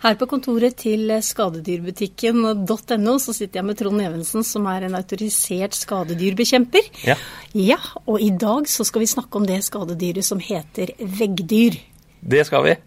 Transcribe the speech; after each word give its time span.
Her 0.00 0.14
på 0.16 0.24
kontoret 0.30 0.78
til 0.80 1.10
skadedyrbutikken.no 1.20 3.18
så 3.20 3.34
sitter 3.36 3.60
jeg 3.60 3.66
med 3.68 3.76
Trond 3.76 4.00
Evensen, 4.00 4.40
som 4.48 4.64
er 4.72 4.86
en 4.88 4.96
autorisert 4.96 5.76
skadedyrbekjemper. 5.76 6.88
Ja. 7.04 7.20
ja. 7.52 7.76
Og 8.06 8.16
i 8.24 8.32
dag 8.32 8.64
så 8.72 8.80
skal 8.88 9.04
vi 9.04 9.12
snakke 9.12 9.36
om 9.36 9.44
det 9.44 9.60
skadedyret 9.68 10.24
som 10.24 10.40
heter 10.40 10.96
veggdyr. 11.20 11.76
Det 12.24 12.48
skal 12.48 12.64
vi. 12.64 12.80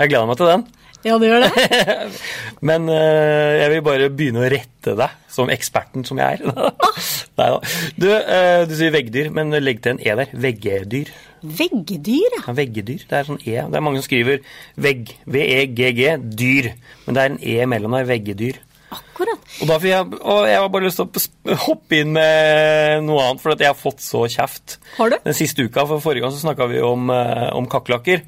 Jeg 0.00 0.08
gleder 0.14 0.32
meg 0.32 0.40
til 0.40 0.48
den. 0.48 0.64
Ja, 1.06 1.16
det 1.16 1.30
gjør 1.30 1.46
det. 1.46 1.64
Men 2.68 2.88
uh, 2.92 3.52
jeg 3.56 3.72
vil 3.72 3.82
bare 3.86 4.10
begynne 4.12 4.42
å 4.44 4.50
rette 4.52 4.94
deg, 4.98 5.16
som 5.32 5.52
eksperten 5.52 6.04
som 6.04 6.20
jeg 6.20 6.40
er. 6.40 6.70
Nei 7.40 7.48
da. 7.54 7.58
Du, 7.96 8.06
uh, 8.10 8.62
du 8.68 8.74
sier 8.76 8.92
veggdyr, 8.92 9.30
men 9.32 9.54
legg 9.62 9.80
til 9.80 9.94
en 9.94 10.02
E 10.04 10.16
der. 10.20 10.32
Veggedyr. 10.44 11.12
Veggedyr, 11.40 12.34
ja. 12.36 12.42
Ja, 12.44 12.56
veggedyr. 12.56 13.06
Det 13.08 13.16
er 13.16 13.28
sånn 13.28 13.40
E. 13.40 13.56
Det 13.62 13.78
er 13.78 13.84
mange 13.84 14.02
som 14.02 14.08
skriver 14.10 14.42
vegg. 14.76 15.14
V-e-g-g. 15.24 16.02
Dyr. 16.36 16.72
Men 17.06 17.16
det 17.16 17.22
er 17.22 17.32
en 17.32 17.40
E 17.40 17.70
mellom 17.72 17.96
der. 17.96 18.10
Veggedyr. 18.10 18.60
Akkurat. 18.90 19.42
Og, 19.60 19.68
da 19.70 19.76
jeg, 19.86 20.06
og 20.20 20.46
jeg 20.48 20.58
har 20.58 20.68
bare 20.72 20.86
lyst 20.88 20.98
til 20.98 21.06
å 21.06 21.56
hoppe 21.66 22.00
inn 22.00 22.12
med 22.16 23.04
noe 23.06 23.22
annet, 23.26 23.42
for 23.42 23.54
at 23.54 23.60
jeg 23.62 23.70
har 23.70 23.78
fått 23.78 24.02
så 24.02 24.24
kjeft 24.32 24.78
Har 24.96 25.12
du? 25.12 25.18
den 25.24 25.36
siste 25.38 25.62
uka. 25.66 25.84
For 25.86 26.02
forrige 26.02 26.24
gang 26.24 26.34
så 26.34 26.42
snakka 26.42 26.66
vi 26.72 26.80
om, 26.82 27.10
eh, 27.14 27.46
om 27.54 27.68
kakerlakker. 27.70 28.24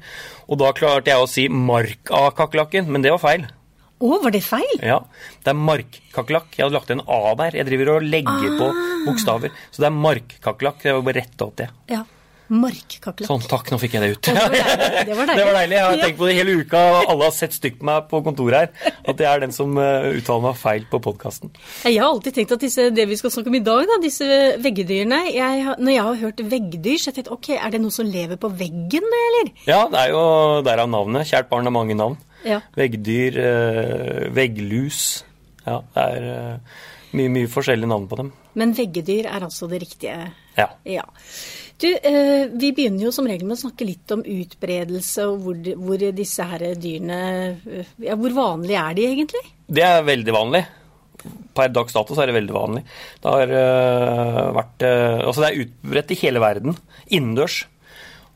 Og 0.47 0.59
da 0.61 0.71
klarte 0.75 1.11
jeg 1.11 1.19
å 1.23 1.27
si 1.27 1.47
mark 1.49 2.11
av 2.11 2.31
kakerlakken, 2.37 2.87
men 2.87 3.03
det 3.03 3.11
var 3.15 3.21
feil. 3.23 3.45
Å, 4.03 4.17
var 4.23 4.33
det 4.35 4.41
feil? 4.43 4.79
Ja, 4.83 4.97
Det 5.43 5.51
er 5.53 5.59
markkakerlakk. 5.59 6.55
Jeg 6.57 6.65
hadde 6.65 6.75
lagt 6.75 6.91
en 6.91 7.03
A 7.07 7.35
der. 7.39 7.55
Jeg 7.59 7.67
driver 7.69 7.93
og 7.97 8.03
legger 8.07 8.57
på 8.59 8.67
bokstaver. 9.05 9.53
Så 9.71 9.79
det 9.83 9.87
er 9.87 9.95
markkakerlakk. 9.95 10.83
Jeg 10.83 10.97
vil 10.97 11.05
bare 11.07 11.21
rette 11.21 11.45
opp 11.45 11.55
det. 11.61 11.69
Ja. 11.91 12.01
Markkakerlakk. 12.51 13.29
Sånn, 13.29 13.43
takk, 13.47 13.69
nå 13.71 13.77
fikk 13.79 13.95
jeg 13.95 14.03
det 14.03 14.09
ut. 14.17 14.27
Det 14.27 15.15
var. 15.15 15.29
Det 15.37 15.45
var 15.47 15.55
deilig. 15.57 15.77
Jeg 15.77 15.85
har 15.85 16.01
tenkt 16.01 16.19
på 16.19 16.27
det 16.27 16.35
hele 16.37 16.55
uka, 16.59 16.81
og 16.91 17.11
alle 17.13 17.27
har 17.29 17.35
sett 17.35 17.55
stygt 17.55 17.79
på 17.79 17.87
meg 17.87 18.09
på 18.11 18.19
kontoret 18.25 18.57
her. 18.59 18.93
At 19.09 19.23
jeg 19.23 19.29
er 19.29 19.43
den 19.45 19.55
som 19.55 19.77
eh, 19.79 20.09
uttaler 20.19 20.43
meg 20.49 20.59
feil 20.59 20.85
på 20.91 20.99
podkasten. 21.03 21.53
Jeg 21.87 21.97
har 22.01 22.09
alltid 22.09 22.37
tenkt 22.37 22.53
at 22.57 22.65
disse, 22.65 22.89
det 22.93 23.07
vi 23.09 23.17
skal 23.19 23.33
snakke 23.33 23.53
om 23.53 23.57
i 23.57 23.63
dag, 23.63 23.87
da, 23.89 23.97
disse 24.03 24.27
veggdyrene 24.63 25.21
jeg, 25.31 25.63
Når 25.79 25.95
jeg 25.95 26.05
har 26.09 26.21
hørt 26.25 26.45
veggdyr, 26.53 26.99
så 26.99 27.09
har 27.09 27.15
jeg 27.15 27.19
tenkt 27.21 27.33
ok, 27.37 27.49
er 27.57 27.73
det 27.73 27.81
noe 27.83 27.95
som 27.95 28.09
lever 28.09 28.39
på 28.41 28.51
veggen, 28.59 29.09
eller? 29.23 29.51
Ja, 29.69 29.81
det 29.91 30.03
er 30.03 30.13
jo 30.13 30.23
derav 30.67 30.91
navnet. 30.91 31.29
Kjært 31.31 31.49
barn 31.51 31.69
har 31.69 31.75
mange 31.75 31.97
navn. 31.97 32.19
Ja. 32.43 32.59
Veggdyr, 32.75 33.39
eh, 33.39 34.23
vegglus. 34.35 35.23
Ja, 35.63 35.79
det 35.95 36.07
er 36.19 36.29
eh, 36.35 36.79
mye, 37.15 37.31
mye 37.31 37.51
forskjellige 37.51 37.89
navn 37.89 38.07
på 38.11 38.19
dem. 38.19 38.31
Men 38.59 38.75
veggdyr 38.77 39.29
er 39.31 39.45
altså 39.47 39.69
det 39.71 39.81
riktige. 39.85 40.17
Ja. 40.59 40.67
Ja. 40.85 41.05
Du, 41.83 41.89
eh, 41.91 42.45
vi 42.47 42.69
begynner 42.71 43.09
jo 43.09 43.11
som 43.11 43.25
regel 43.27 43.49
med 43.49 43.57
å 43.57 43.63
snakke 43.65 43.83
litt 43.83 44.11
om 44.15 44.21
utbredelse 44.23 45.25
og 45.27 45.41
hvor, 45.43 45.57
hvor 45.83 46.05
disse 46.15 46.45
her 46.47 46.63
dyrene 46.79 47.17
eh, 47.59 47.89
Ja, 48.05 48.15
hvor 48.15 48.31
vanlige 48.37 48.79
er 48.79 48.95
de 48.95 49.07
egentlig? 49.09 49.41
Det 49.67 49.83
er 49.83 50.05
veldig 50.07 50.35
vanlig. 50.35 50.61
Per 51.53 51.73
dags 51.75 51.95
dato 51.95 52.15
så 52.15 52.23
er 52.23 52.31
det 52.31 52.37
veldig 52.37 52.55
vanlig. 52.55 52.85
Det 53.19 53.33
har 53.35 53.51
eh, 53.57 54.39
vært 54.55 54.85
eh, 54.87 55.19
Altså 55.25 55.43
det 55.43 55.49
er 55.49 55.61
utbredt 55.65 56.13
i 56.15 56.19
hele 56.21 56.43
verden. 56.43 56.77
Innendørs. 57.11 57.59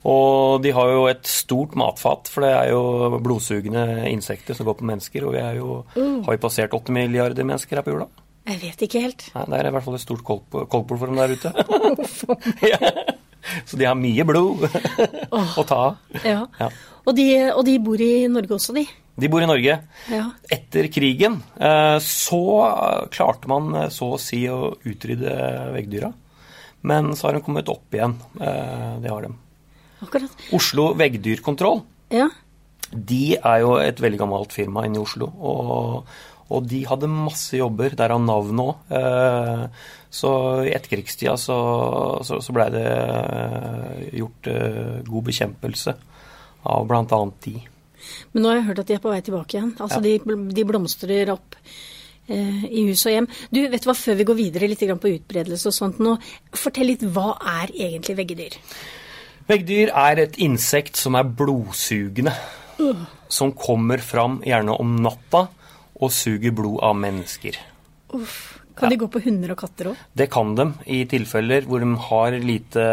Og 0.07 0.59
de 0.63 0.73
har 0.75 0.91
jo 0.91 1.05
et 1.07 1.27
stort 1.27 1.75
matfat, 1.79 2.27
for 2.31 2.43
det 2.43 2.51
er 2.51 2.71
jo 2.73 3.19
blodsugende 3.23 4.09
insekter 4.11 4.55
som 4.55 4.67
går 4.67 4.77
på 4.79 4.87
mennesker. 4.91 5.23
Og 5.27 5.35
vi 5.35 5.41
er 5.43 5.59
jo, 5.59 5.81
har 5.95 6.35
jo 6.35 6.43
passert 6.43 6.75
åtte 6.75 6.95
milliarder 6.95 7.47
mennesker 7.47 7.79
her 7.79 7.87
på 7.87 7.95
jorda. 7.95 8.09
Jeg 8.47 8.61
vet 8.61 8.83
ikke 8.87 9.03
helt. 9.03 9.29
Nei, 9.35 9.47
det 9.51 9.59
er 9.59 9.71
i 9.71 9.75
hvert 9.75 9.87
fall 9.87 9.97
et 9.97 10.03
stort 10.03 10.23
koldtbord 10.27 10.99
for 10.99 11.07
dem 11.07 11.19
der 11.19 11.35
ute. 11.35 13.07
Så 13.65 13.77
de 13.79 13.85
har 13.87 13.95
mye 13.99 14.25
blod 14.27 14.65
å 15.31 15.63
ta 15.67 15.77
av. 15.89 15.97
Ja. 16.23 16.45
Ja. 16.59 16.69
Og, 17.07 17.13
de, 17.15 17.27
og 17.53 17.63
de 17.67 17.77
bor 17.79 18.01
i 18.03 18.27
Norge 18.31 18.55
også, 18.57 18.73
de. 18.75 18.83
De 19.17 19.29
bor 19.31 19.41
i 19.41 19.47
Norge. 19.49 19.77
Ja. 20.11 20.25
Etter 20.53 20.89
krigen 20.93 21.39
eh, 21.57 21.97
så 22.03 22.41
klarte 23.13 23.49
man 23.49 23.71
eh, 23.79 23.87
så 23.93 24.11
å 24.13 24.19
si 24.21 24.43
å 24.51 24.73
utrydde 24.85 25.31
veggdyra. 25.73 26.11
Men 26.87 27.13
så 27.17 27.27
har 27.29 27.37
de 27.39 27.41
kommet 27.47 27.71
opp 27.73 27.95
igjen. 27.97 28.17
Eh, 28.39 28.91
Det 29.01 29.09
har 29.13 29.25
de. 29.25 29.31
Akkurat. 30.05 30.43
Oslo 30.53 30.91
veggdyrkontroll 30.99 31.79
Ja. 32.13 32.27
de 32.93 33.35
er 33.39 33.63
jo 33.63 33.71
et 33.81 33.97
veldig 33.99 34.19
gammelt 34.21 34.53
firma 34.53 34.83
inne 34.85 34.99
i 34.99 35.01
Oslo. 35.01 35.31
Og, 35.41 36.03
og 36.47 36.67
de 36.69 36.81
hadde 36.87 37.09
masse 37.11 37.57
jobber, 37.59 37.95
derav 37.99 38.21
navnet 38.23 38.63
òg. 38.63 38.91
Eh, 38.97 39.63
så 40.17 40.31
i 40.63 40.71
etterkrigstida 40.71 41.35
så, 41.39 41.57
så, 42.23 42.39
så 42.43 42.55
blei 42.55 42.69
det 42.71 42.85
eh, 42.87 44.05
gjort 44.21 44.47
eh, 44.51 44.93
god 45.07 45.27
bekjempelse 45.27 45.95
av 46.71 46.87
bl.a. 46.87 47.19
de. 47.43 47.57
Men 48.31 48.43
nå 48.43 48.49
har 48.49 48.59
jeg 48.59 48.67
hørt 48.69 48.81
at 48.83 48.89
de 48.89 48.95
er 48.95 49.03
på 49.03 49.11
vei 49.11 49.21
tilbake 49.25 49.57
igjen. 49.57 49.73
Altså 49.83 49.99
de, 50.03 50.15
de 50.55 50.65
blomstrer 50.67 51.33
opp 51.33 51.57
eh, 51.59 52.63
i 52.69 52.85
hus 52.87 53.03
og 53.09 53.17
hjem. 53.17 53.27
Du, 53.51 53.61
vet 53.67 53.83
du 53.83 53.89
hva, 53.89 53.97
Før 53.97 54.19
vi 54.21 54.27
går 54.29 54.39
videre 54.39 54.71
litt 54.71 54.85
på 54.87 55.13
utbredelse 55.17 55.67
og 55.71 55.75
sånt 55.75 55.99
nå, 56.03 56.15
fortell 56.55 56.93
litt 56.93 57.03
hva 57.03 57.33
er 57.59 57.75
egentlig 57.75 58.17
veggedyr? 58.21 58.57
Veggdyr 59.47 59.91
er 59.95 60.23
et 60.23 60.39
insekt 60.43 60.99
som 60.99 61.15
er 61.19 61.27
blodsugende. 61.27 62.35
Som 63.31 63.51
kommer 63.57 63.99
fram 64.03 64.41
gjerne 64.45 64.75
om 64.79 64.95
natta 65.03 65.47
og 65.97 66.13
suger 66.13 66.53
blod 66.55 66.79
av 66.85 66.95
mennesker. 66.99 67.57
Uff. 68.17 68.57
Kan 68.77 68.91
de 68.93 68.99
gå 69.01 69.07
på 69.09 69.21
hunder 69.25 69.55
og 69.55 69.57
katter 69.57 69.89
òg? 69.91 70.01
Det 70.13 70.27
kan 70.29 70.53
de. 70.57 70.67
I 70.93 70.99
tilfeller 71.09 71.65
hvor 71.65 71.81
de 71.81 71.89
har 72.09 72.35
lite 72.37 72.83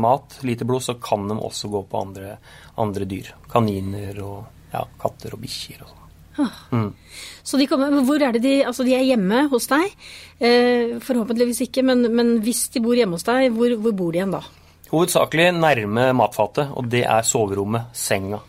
mat, 0.00 0.38
lite 0.48 0.64
blod, 0.64 0.84
så 0.86 0.96
kan 0.96 1.28
de 1.28 1.36
også 1.36 1.68
gå 1.72 1.82
på 1.90 2.00
andre, 2.06 2.38
andre 2.80 3.08
dyr. 3.08 3.34
Kaniner 3.52 4.16
og 4.24 4.70
ja, 4.72 4.86
katter 5.02 5.36
og 5.36 5.42
bikkjer 5.44 5.84
og 5.84 5.92
sånn. 5.92 6.02
Så 7.46 7.56
de 7.56 7.64
kommer, 7.68 7.94
hvor 8.04 8.20
er 8.20 8.34
det 8.36 8.42
de 8.44 8.58
Altså, 8.68 8.84
de 8.84 8.92
er 8.92 9.06
hjemme 9.06 9.46
hos 9.52 9.68
deg. 9.70 9.92
Eh, 10.36 10.96
forhåpentligvis 11.04 11.62
ikke, 11.68 11.84
men, 11.86 12.08
men 12.12 12.34
hvis 12.44 12.66
de 12.74 12.82
bor 12.84 12.96
hjemme 12.96 13.16
hos 13.16 13.24
deg, 13.28 13.48
hvor, 13.56 13.76
hvor 13.80 13.96
bor 13.96 14.12
de 14.12 14.20
igjen 14.20 14.34
da? 14.36 14.42
Hovedsakelig 14.90 15.48
nærme 15.56 16.10
matfatet, 16.16 16.70
og 16.76 16.88
det 16.92 17.04
er 17.08 17.24
soverommet, 17.26 17.88
senga. 17.96 18.40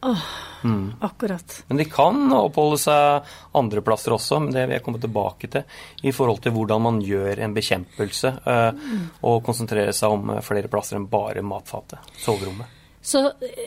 Akkurat. 0.00 1.54
Men 1.68 1.80
de 1.80 1.86
kan 1.88 2.32
oppholde 2.36 2.78
seg 2.80 3.30
andre 3.56 3.82
plasser 3.84 4.14
også, 4.16 4.40
men 4.44 4.54
det 4.54 4.66
vil 4.66 4.76
jeg 4.78 4.84
komme 4.86 5.00
tilbake 5.02 5.50
til 5.52 6.08
i 6.08 6.12
forhold 6.16 6.42
til 6.44 6.54
hvordan 6.56 6.84
man 6.84 7.00
gjør 7.04 7.44
en 7.44 7.56
bekjempelse 7.56 8.34
eh, 8.54 8.90
og 9.28 9.40
konsentrere 9.46 9.94
seg 9.96 10.16
om 10.16 10.34
eh, 10.36 10.44
flere 10.44 10.72
plasser 10.72 11.00
enn 11.00 11.08
bare 11.10 11.44
matfatet, 11.44 12.12
soverommet. 12.20 12.76
Så, 13.00 13.22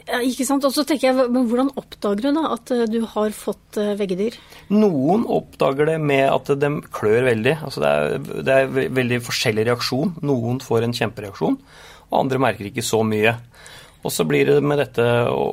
ja, 0.05 0.19
ikke 0.21 0.45
sant? 0.45 0.65
Og 0.67 0.73
så 0.75 0.83
tenker 0.85 1.09
jeg, 1.09 1.29
men 1.33 1.47
hvordan 1.49 1.71
oppdager 1.79 2.27
du 2.27 2.35
da 2.37 2.51
at 2.53 2.71
eh, 2.73 2.85
du 2.89 2.99
har 3.15 3.33
fått 3.33 3.79
eh, 3.81 3.95
veggedyr? 3.97 4.37
Noen 4.73 5.25
oppdager 5.25 5.89
det 5.89 5.97
med 6.03 6.27
at 6.29 6.51
de 6.61 6.69
klør 6.93 7.25
veldig. 7.31 7.55
Altså 7.65 7.81
det, 7.81 7.93
er, 7.93 8.43
det 8.45 8.59
er 8.59 8.93
veldig 8.93 9.19
forskjellig 9.25 9.65
reaksjon. 9.71 10.13
Noen 10.29 10.61
får 10.61 10.85
en 10.85 10.93
kjempereaksjon, 10.99 11.57
og 12.11 12.19
andre 12.19 12.43
merker 12.45 12.69
ikke 12.69 12.85
så 12.85 13.01
mye. 13.07 13.33
Og 14.03 14.11
så 14.11 14.25
blir 14.27 14.45
det 14.49 14.57
med 14.63 14.81
dette 14.81 15.03
å, 15.31 15.43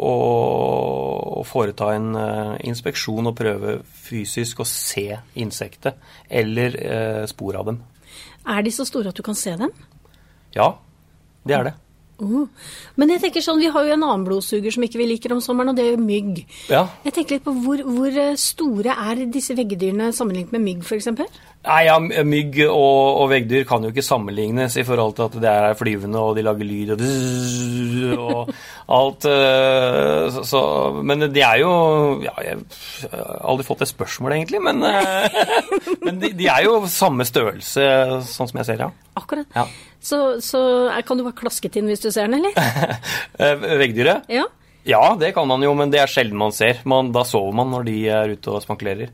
å- 1.38 1.44
foreta 1.46 1.92
en 1.94 2.08
uh, 2.18 2.56
inspeksjon 2.66 3.30
og 3.30 3.36
prøve 3.38 3.76
fysisk 4.04 4.60
å 4.60 4.66
se 4.68 5.06
insektet, 5.40 5.96
eller 6.28 6.74
uh, 6.76 7.22
spor 7.30 7.56
av 7.60 7.70
dem. 7.70 7.78
Er 8.50 8.62
de 8.66 8.72
så 8.74 8.84
store 8.88 9.10
at 9.12 9.16
du 9.18 9.22
kan 9.26 9.38
se 9.38 9.54
dem? 9.60 9.70
Ja, 10.56 10.72
det 11.46 11.56
er 11.56 11.68
det. 11.70 11.74
Oh. 12.20 12.46
Men 13.00 13.14
jeg 13.14 13.22
tenker 13.24 13.44
sånn, 13.44 13.60
vi 13.62 13.70
har 13.72 13.86
jo 13.86 13.94
en 13.96 14.04
annen 14.06 14.26
blodsuger 14.26 14.74
som 14.74 14.84
ikke 14.84 15.00
vi 15.00 15.06
liker 15.14 15.32
om 15.32 15.40
sommeren, 15.44 15.72
og 15.72 15.78
det 15.78 15.86
er 15.86 15.94
jo 15.94 16.02
mygg. 16.04 16.42
Ja. 16.68 16.86
Jeg 17.06 17.16
tenker 17.16 17.38
litt 17.38 17.46
på 17.46 17.54
hvor, 17.64 17.80
hvor 17.86 18.18
eh, 18.24 18.34
store 18.40 18.96
er 19.08 19.24
disse 19.32 19.56
veggdyrene 19.56 20.10
sammenlignet 20.16 20.52
med 20.56 20.66
mygg, 20.66 20.84
f.eks.? 20.84 21.08
Nei, 21.60 21.80
ja, 21.84 21.98
Mygg 22.00 22.54
og, 22.70 23.18
og 23.20 23.26
veggdyr 23.34 23.66
kan 23.68 23.82
jo 23.84 23.90
ikke 23.92 24.04
sammenlignes 24.04 24.78
i 24.80 24.84
forhold 24.88 25.12
til 25.18 25.26
at 25.26 25.34
det 25.42 25.50
er 25.50 25.74
flyvende 25.76 26.22
og 26.24 26.38
de 26.38 26.44
lager 26.46 26.64
lyd 26.64 26.94
og, 26.94 28.48
og 28.48 28.54
alt. 28.96 29.26
øh, 29.28 30.30
Så, 30.32 30.44
så, 30.48 30.62
men 31.04 31.26
de 31.28 31.42
er 31.44 31.60
jo 31.60 31.72
ja, 32.24 32.32
Jeg 32.46 32.56
har 33.12 33.44
aldri 33.44 33.66
fått 33.68 33.84
det 33.84 33.90
spørsmålet, 33.92 34.38
egentlig. 34.38 34.62
Men, 34.64 34.82
øh, 34.88 35.38
men 36.06 36.20
de, 36.22 36.32
de 36.32 36.48
er 36.48 36.64
jo 36.64 36.80
samme 36.88 37.28
størrelse, 37.28 37.84
sånn 38.30 38.48
som 38.50 38.62
jeg 38.62 38.70
ser, 38.70 38.84
ja. 38.86 38.90
Akkurat. 39.20 39.48
Ja. 39.56 39.66
Så, 40.00 40.40
så 40.44 40.60
kan 41.06 41.18
du 41.20 41.24
bare 41.26 41.36
klasket 41.36 41.76
inn 41.76 41.90
hvis 41.90 42.02
du 42.04 42.08
ser 42.10 42.30
den, 42.30 42.40
eller? 42.40 42.56
Eh, 43.40 43.68
Veggdyret? 43.80 44.28
Ja. 44.32 44.46
Ja, 44.88 45.02
det 45.20 45.34
kan 45.36 45.48
man 45.48 45.62
jo, 45.64 45.74
men 45.76 45.92
det 45.92 46.00
er 46.00 46.08
sjelden 46.08 46.40
man 46.40 46.54
ser. 46.56 46.80
Man, 46.88 47.12
da 47.12 47.22
sover 47.28 47.52
man 47.56 47.68
når 47.72 47.84
de 47.88 47.96
er 48.08 48.32
ute 48.32 48.54
og 48.54 48.64
spankulerer. 48.64 49.12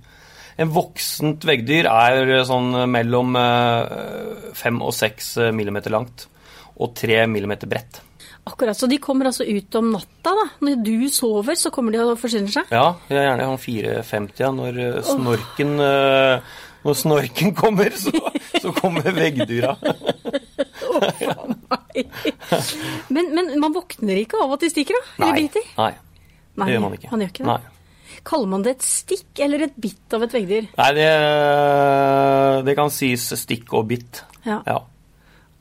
En 0.63 0.71
voksent 0.73 1.43
veggdyr 1.45 1.89
er 1.91 2.31
sånn 2.49 2.71
mellom 2.89 3.35
eh, 3.37 4.51
fem 4.57 4.79
og 4.81 4.95
seks 4.97 5.35
millimeter 5.53 5.93
langt 5.93 6.29
og 6.77 6.95
tre 6.97 7.25
millimeter 7.31 7.69
bredt. 7.69 8.01
Akkurat. 8.47 8.79
Så 8.79 8.87
de 8.87 9.01
kommer 9.03 9.27
altså 9.27 9.43
ut 9.43 9.75
om 9.75 9.89
natta, 9.91 10.31
da. 10.31 10.45
Når 10.63 10.79
du 10.87 11.09
sover, 11.11 11.57
så 11.59 11.73
kommer 11.75 11.97
de 11.97 12.05
og 12.05 12.19
forsyner 12.21 12.53
seg? 12.53 12.71
Ja, 12.71 12.93
jeg 13.11 13.19
er 13.19 13.27
gjerne 13.27 13.49
sånn 13.51 13.65
4,50 13.65 14.45
ja, 14.45 14.51
når 14.55 14.79
eh, 14.85 14.99
snorken 15.09 15.73
eh, 15.83 16.53
Når 16.87 16.99
snorken 17.01 17.55
kommer, 17.59 17.91
så, 17.99 18.13
så 18.63 18.71
kommer 18.77 19.11
veggdyra. 19.17 19.75
Men, 23.09 23.31
men 23.35 23.53
man 23.63 23.73
våkner 23.75 24.19
ikke 24.23 24.41
av 24.43 24.57
at 24.57 24.65
de 24.65 24.71
stikker, 24.73 24.97
da? 24.99 25.15
Eller 25.21 25.33
Nei. 25.33 25.45
biter? 25.47 25.71
Nei. 25.79 25.93
Nei, 26.57 26.67
Det 26.67 26.75
gjør 26.77 26.85
man 26.87 26.97
ikke. 26.97 27.11
Man 27.13 27.23
gjør 27.25 27.33
ikke 27.33 27.45
det. 27.45 27.49
Nei. 27.53 28.21
Kaller 28.27 28.51
man 28.51 28.63
det 28.65 28.73
et 28.77 28.85
stikk 28.87 29.41
eller 29.45 29.67
et 29.69 29.75
bitt 29.79 30.15
av 30.17 30.25
et 30.27 30.33
veggdyr? 30.35 30.69
Nei, 30.79 30.91
det, 30.97 31.09
det 32.67 32.75
kan 32.79 32.91
sies 32.95 33.27
stikk 33.39 33.75
og 33.77 33.87
bitt. 33.91 34.23
Ja. 34.47 34.61
Ja. 34.67 34.79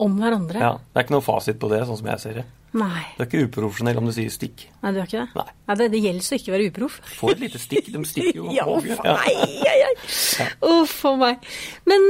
Om 0.01 0.17
hverandre? 0.19 0.59
ja. 0.59 0.73
Det 0.91 0.99
er 0.99 1.05
ikke 1.07 1.15
noe 1.17 1.25
fasit 1.25 1.59
på 1.61 1.69
det, 1.71 1.83
sånn 1.87 1.99
som 2.01 2.09
jeg 2.11 2.23
ser 2.23 2.39
det. 2.41 2.45
Nei. 2.75 3.05
Du 3.15 3.23
er 3.23 3.29
ikke 3.29 3.45
uprofesjonell 3.47 3.99
om 4.01 4.09
du 4.09 4.11
sier 4.15 4.31
stikk. 4.33 4.65
Nei, 4.83 4.91
du 4.91 4.99
er 4.99 5.07
ikke 5.07 5.21
det? 5.21 5.43
Nei. 5.45 5.75
det, 5.79 5.85
det 5.93 6.01
gjelder 6.03 6.25
så 6.25 6.35
ikke 6.35 6.51
å 6.51 6.55
være 6.55 6.67
uproff. 6.71 6.97
Få 7.15 7.29
et 7.31 7.43
lite 7.45 7.61
stikk. 7.61 7.87
De 7.93 8.01
stikker 8.07 8.41
jo. 8.41 8.49
Ja, 8.57 8.65
uff 8.67 8.99
a 8.99 9.15
meg. 9.15 9.29
Ai, 9.31 9.85
ai. 9.85 10.49
Uff 10.73 10.97
a 11.07 11.13
meg. 11.21 11.47
Men 11.87 12.05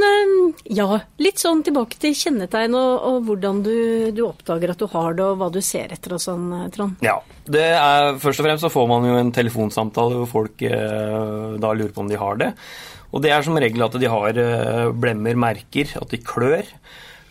ja, 0.74 0.88
litt 1.22 1.44
sånn 1.44 1.62
tilbake 1.66 2.00
til 2.02 2.18
kjennetegn 2.18 2.78
og, 2.80 3.06
og 3.12 3.20
hvordan 3.30 3.62
du, 3.66 3.76
du 4.16 4.24
oppdager 4.26 4.74
at 4.74 4.82
du 4.82 4.90
har 4.96 5.16
det, 5.18 5.30
og 5.30 5.40
hva 5.44 5.52
du 5.54 5.62
ser 5.66 5.94
etter 5.94 6.18
og 6.18 6.26
sånn, 6.26 6.50
eh, 6.58 6.68
Trond. 6.74 6.98
Ja. 7.06 7.20
Det 7.46 7.68
er, 7.78 8.16
først 8.18 8.42
og 8.42 8.48
fremst 8.48 8.66
så 8.66 8.74
får 8.74 8.90
man 8.90 9.06
jo 9.06 9.16
en 9.22 9.34
telefonsamtale 9.36 10.24
hvor 10.24 10.32
folk 10.32 10.66
eh, 10.66 11.58
da 11.62 11.74
lurer 11.78 11.94
på 11.94 12.02
om 12.02 12.10
de 12.10 12.18
har 12.18 12.42
det. 12.42 12.54
Og 13.14 13.22
det 13.22 13.32
er 13.32 13.46
som 13.46 13.58
regel 13.62 13.86
at 13.86 14.02
de 14.02 14.10
har 14.10 14.40
eh, 14.42 14.88
blemmer, 14.98 15.38
merker, 15.38 15.94
at 16.02 16.10
de 16.10 16.26
klør. 16.26 16.66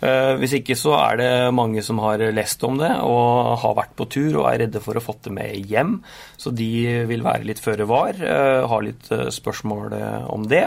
Eh, 0.05 0.35
hvis 0.41 0.53
ikke 0.59 0.75
så 0.77 0.93
er 0.99 1.17
det 1.21 1.31
mange 1.57 1.81
som 1.87 2.01
har 2.03 2.21
lest 2.37 2.61
om 2.67 2.77
det 2.81 2.91
og 3.07 3.55
har 3.63 3.77
vært 3.79 3.95
på 3.97 4.05
tur 4.13 4.41
og 4.43 4.49
er 4.51 4.59
redde 4.67 4.83
for 4.85 4.99
å 4.99 5.03
få 5.05 5.15
det 5.25 5.33
med 5.33 5.71
hjem. 5.71 5.95
Så 6.37 6.53
de 6.53 6.69
vil 7.09 7.25
være 7.25 7.47
litt 7.49 7.63
føre 7.65 7.87
var, 7.89 8.19
har 8.21 8.85
litt 8.85 9.09
eh, 9.15 9.31
spørsmål 9.33 9.95
eh, 9.97 10.23
om 10.35 10.45
det. 10.51 10.67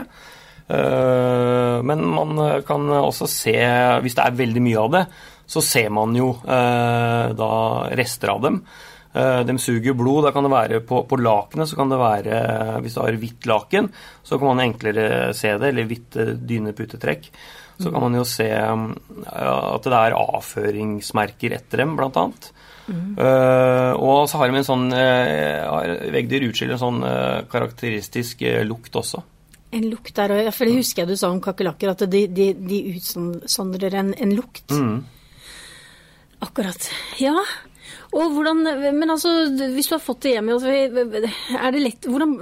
Eh, 0.67 1.77
Men 1.83 2.03
man 2.11 2.61
kan 2.67 2.89
også 2.97 3.27
se, 3.29 3.55
hvis 4.03 4.17
det 4.17 4.25
er 4.25 4.39
veldig 4.41 4.63
mye 4.65 4.83
av 4.83 4.93
det, 4.95 5.05
så 5.47 5.61
ser 5.63 5.89
man 5.95 6.15
jo 6.17 6.31
eh, 6.43 7.27
da 7.37 7.51
rester 7.95 8.33
av 8.33 8.41
dem. 8.43 8.57
Eh, 9.13 9.43
De 9.47 9.57
suger 9.61 9.95
blod. 9.95 10.25
Da 10.25 10.33
kan 10.35 10.43
det 10.43 10.51
være 10.51 10.81
på, 10.87 11.03
på 11.07 11.19
lakenet, 11.21 11.69
så 11.69 11.77
kan 11.79 11.93
det 11.93 12.01
være 12.01 12.41
Hvis 12.83 12.97
du 12.97 13.03
har 13.03 13.21
hvitt 13.21 13.47
laken, 13.47 13.87
så 14.27 14.39
kan 14.39 14.51
man 14.55 14.65
enklere 14.65 15.31
se 15.37 15.53
det, 15.55 15.71
eller 15.71 15.87
hvitt 15.87 16.19
eh, 16.19 16.33
dyneputetrekk. 16.35 17.31
Så 17.77 17.91
kan 17.93 18.01
man 18.01 18.15
jo 18.17 18.23
se 18.25 18.47
mm, 18.49 18.87
at 19.27 19.85
det 19.85 19.97
er 19.97 20.15
avføringsmerker 20.17 21.57
etter 21.59 21.83
dem, 21.83 21.97
blant 21.99 22.17
annet. 22.17 22.51
Uh, 22.87 23.91
og 23.99 24.29
så 24.31 24.39
har 24.39 24.47
de 24.47 24.61
en 24.61 24.65
sånn 24.67 24.85
uh, 24.95 25.65
har- 25.67 26.05
Veggdyr 26.13 26.45
utskiller 26.47 26.77
en 26.77 26.83
sånn 26.85 27.01
uh, 27.03 27.43
karakteristisk 27.51 28.45
eh, 28.47 28.61
lukt 28.63 28.95
også. 28.95 29.19
En 29.75 29.89
lukt 29.91 30.13
der 30.15 30.31
òg. 30.31 30.49
For 30.55 30.69
det 30.69 30.77
husker 30.77 31.03
jeg 31.03 31.11
du 31.11 31.19
sa 31.19 31.29
om 31.33 31.41
kakerlakker, 31.43 31.91
at 31.91 32.05
de, 32.07 32.23
de, 32.31 32.53
de 32.55 32.77
utsondrer 32.95 33.97
en, 33.99 34.13
en 34.15 34.35
lukt. 34.37 34.71
Mm. 34.71 35.01
Akkurat. 36.47 36.87
Ja. 37.19 37.35
Og 38.15 38.31
hvordan 38.31 38.63
Men 38.95 39.11
altså, 39.11 39.33
hvis 39.73 39.89
du 39.89 39.97
har 39.97 40.03
fått 40.03 40.23
det 40.23 40.37
hjem, 40.37 40.53
altså, 40.55 40.71
er 40.71 41.75
det 41.75 41.83
lett 41.83 42.07
Hvordan 42.07 42.37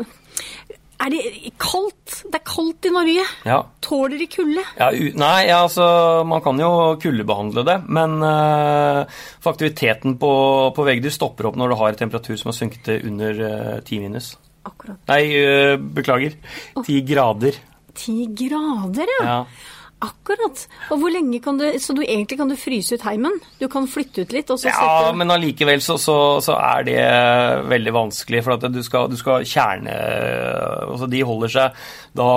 Er 1.02 1.12
det 1.12 1.52
kaldt? 1.60 2.22
Det 2.32 2.40
er 2.40 2.46
kaldt 2.48 2.88
i 2.88 2.92
Norge. 2.94 3.26
Ja. 3.48 3.58
Tåler 3.84 4.22
de 4.22 4.30
kulde? 4.32 4.64
Ja, 4.80 4.88
nei, 4.94 5.48
ja, 5.50 5.60
altså 5.66 6.24
man 6.28 6.44
kan 6.46 6.62
jo 6.62 6.70
kuldebehandle 7.02 7.66
det, 7.68 7.76
men 7.92 8.16
uh, 8.24 9.04
for 9.44 9.56
aktiviteten 9.56 10.16
på, 10.22 10.32
på 10.78 10.88
veggdyr 10.88 11.14
stopper 11.14 11.50
opp 11.50 11.60
når 11.60 11.74
du 11.74 11.80
har 11.82 12.00
temperatur 12.00 12.40
som 12.40 12.54
har 12.54 12.58
sunket 12.58 12.86
til 12.88 13.08
under 13.12 13.44
ti 13.84 13.96
10 13.96 14.04
minus. 14.04 14.34
Akkurat. 14.66 14.98
Nei, 15.08 15.22
eh, 15.38 15.78
beklager. 15.78 16.36
10 16.82 17.02
grader. 17.06 17.58
Ti 17.96 18.16
grader, 18.34 19.12
ja. 19.20 19.26
Ja. 19.26 19.38
Akkurat. 20.04 20.60
Og 20.92 21.00
hvor 21.00 21.12
lenge 21.14 21.40
kan 21.40 21.56
du 21.56 21.64
Så 21.80 21.94
du 21.96 22.02
egentlig 22.04 22.36
kan 22.38 22.50
du 22.52 22.56
fryse 22.60 22.98
ut 22.98 23.04
heimen? 23.08 23.38
Du 23.62 23.70
kan 23.72 23.88
flytte 23.88 24.26
ut 24.26 24.34
litt, 24.36 24.50
og 24.52 24.60
så 24.60 24.68
Ja, 24.68 25.12
men 25.16 25.32
allikevel 25.32 25.80
så, 25.82 25.96
så, 26.02 26.16
så 26.44 26.58
er 26.60 26.84
det 26.84 26.98
veldig 27.72 27.94
vanskelig. 27.96 28.42
For 28.44 28.58
at 28.58 28.68
du 28.74 28.82
skal, 28.84 29.08
du 29.10 29.16
skal 29.20 29.48
kjerne 29.48 29.96
altså 30.86 31.08
De 31.12 31.22
holder 31.26 31.54
seg 31.56 31.86
da 32.16 32.30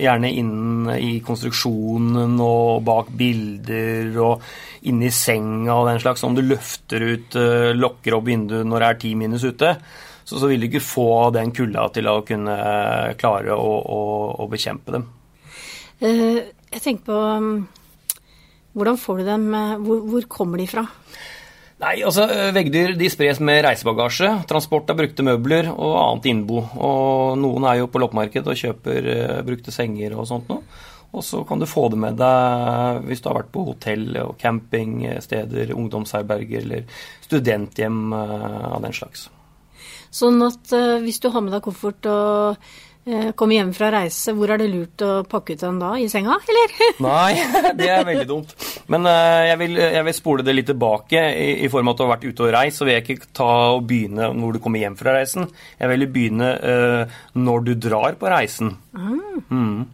gjerne 0.00 0.30
inn 0.40 0.88
i 0.96 1.12
konstruksjonen 1.24 2.34
og 2.42 2.82
bak 2.84 3.12
bilder 3.16 4.16
og 4.20 4.46
inni 4.88 5.12
senga 5.14 5.76
og 5.76 5.90
den 5.90 6.00
slags. 6.02 6.24
Om 6.26 6.36
du 6.36 6.42
løfter 6.44 7.04
ut, 7.04 7.36
eh, 7.36 7.70
lokker 7.76 8.16
opp 8.16 8.26
vinduet 8.28 8.66
når 8.68 8.82
det 8.82 8.88
er 8.88 9.00
ti 9.04 9.12
minus 9.18 9.44
ute, 9.44 9.76
så, 10.24 10.38
så 10.38 10.48
vil 10.48 10.64
du 10.64 10.68
ikke 10.70 10.84
få 10.84 11.10
den 11.36 11.52
kulda 11.54 11.86
til 11.94 12.08
å 12.10 12.18
kunne 12.26 12.56
klare 13.20 13.56
å, 13.56 13.70
å, 13.80 14.02
å 14.42 14.48
bekjempe 14.52 14.96
dem. 14.96 15.06
Eh, 16.02 16.42
Jeg 16.72 16.84
tenker 16.84 17.06
på 17.10 17.20
um, 17.20 17.52
Hvordan 18.72 18.98
får 19.00 19.20
du 19.20 19.28
dem 19.28 19.46
eh, 19.54 19.78
Hvor, 19.84 20.02
hvor 20.08 20.28
kommer 20.32 20.60
de 20.62 20.68
fra? 20.70 20.86
Nei, 21.82 21.96
altså 22.06 22.28
Veggdyr 22.54 22.94
de 22.94 23.08
spres 23.10 23.40
med 23.42 23.64
reisebagasje, 23.66 24.28
transport 24.46 24.90
av 24.92 25.00
brukte 25.00 25.24
møbler 25.26 25.66
og 25.72 25.96
annet 25.98 26.28
innbo. 26.30 26.60
Og 26.78 27.32
Noen 27.42 27.66
er 27.66 27.80
jo 27.80 27.88
på 27.90 27.98
loppemarked 27.98 28.46
og 28.46 28.58
kjøper 28.60 29.08
eh, 29.10 29.40
brukte 29.42 29.74
senger 29.74 30.14
og 30.14 30.28
sånt 30.30 30.52
noe. 30.52 30.62
Og 31.12 31.24
så 31.26 31.42
kan 31.44 31.60
du 31.60 31.66
få 31.68 31.88
det 31.92 31.98
med 32.00 32.16
deg 32.20 33.02
hvis 33.08 33.20
du 33.20 33.28
har 33.28 33.40
vært 33.40 33.50
på 33.52 33.66
hotell 33.66 34.06
og 34.22 34.36
campingsteder, 34.40 35.74
ungdomsherberger 35.74 36.62
eller 36.62 37.02
studenthjem 37.26 38.14
eh, 38.16 38.62
av 38.70 38.78
den 38.86 38.96
slags. 38.96 39.26
Sånn 40.12 40.38
at 40.46 40.72
eh, 40.76 41.02
hvis 41.02 41.20
du 41.24 41.32
har 41.34 41.44
med 41.44 41.56
deg 41.56 41.66
koffert 41.66 42.08
og 42.08 42.72
eh, 43.06 43.30
kommer 43.38 43.56
hjem 43.56 43.72
fra 43.76 43.90
reise, 43.94 44.34
hvor 44.36 44.52
er 44.52 44.60
det 44.62 44.68
lurt 44.72 45.04
å 45.04 45.10
pakke 45.28 45.56
ut 45.56 45.62
den 45.64 45.80
da? 45.82 45.92
I 45.98 46.08
senga, 46.12 46.36
eller? 46.52 46.74
Nei, 47.06 47.72
det 47.78 47.88
er 47.90 48.06
veldig 48.08 48.28
dumt. 48.28 48.54
Men 48.92 49.08
eh, 49.10 49.48
jeg, 49.50 49.58
vil, 49.62 49.80
jeg 49.82 50.06
vil 50.08 50.16
spole 50.16 50.46
det 50.46 50.56
litt 50.56 50.70
tilbake. 50.70 51.24
I, 51.32 51.48
I 51.66 51.70
form 51.72 51.90
av 51.90 51.96
at 51.96 52.00
du 52.00 52.04
har 52.04 52.12
vært 52.14 52.28
ute 52.28 52.46
og 52.46 52.52
reist, 52.56 52.80
så 52.80 52.88
vil 52.88 52.96
jeg 52.98 53.06
ikke 53.06 53.32
ta 53.36 53.50
og 53.78 53.82
begynne 53.90 54.30
når 54.36 54.56
du 54.56 54.62
kommer 54.64 54.84
hjem 54.84 54.98
fra 55.00 55.16
reisen. 55.18 55.50
Jeg 55.80 55.92
vil 55.92 56.06
begynne 56.12 56.52
uh, 56.62 57.18
når 57.38 57.66
du 57.66 57.74
drar 57.88 58.16
på 58.20 58.30
reisen. 58.30 58.76
Mm. 58.94 59.84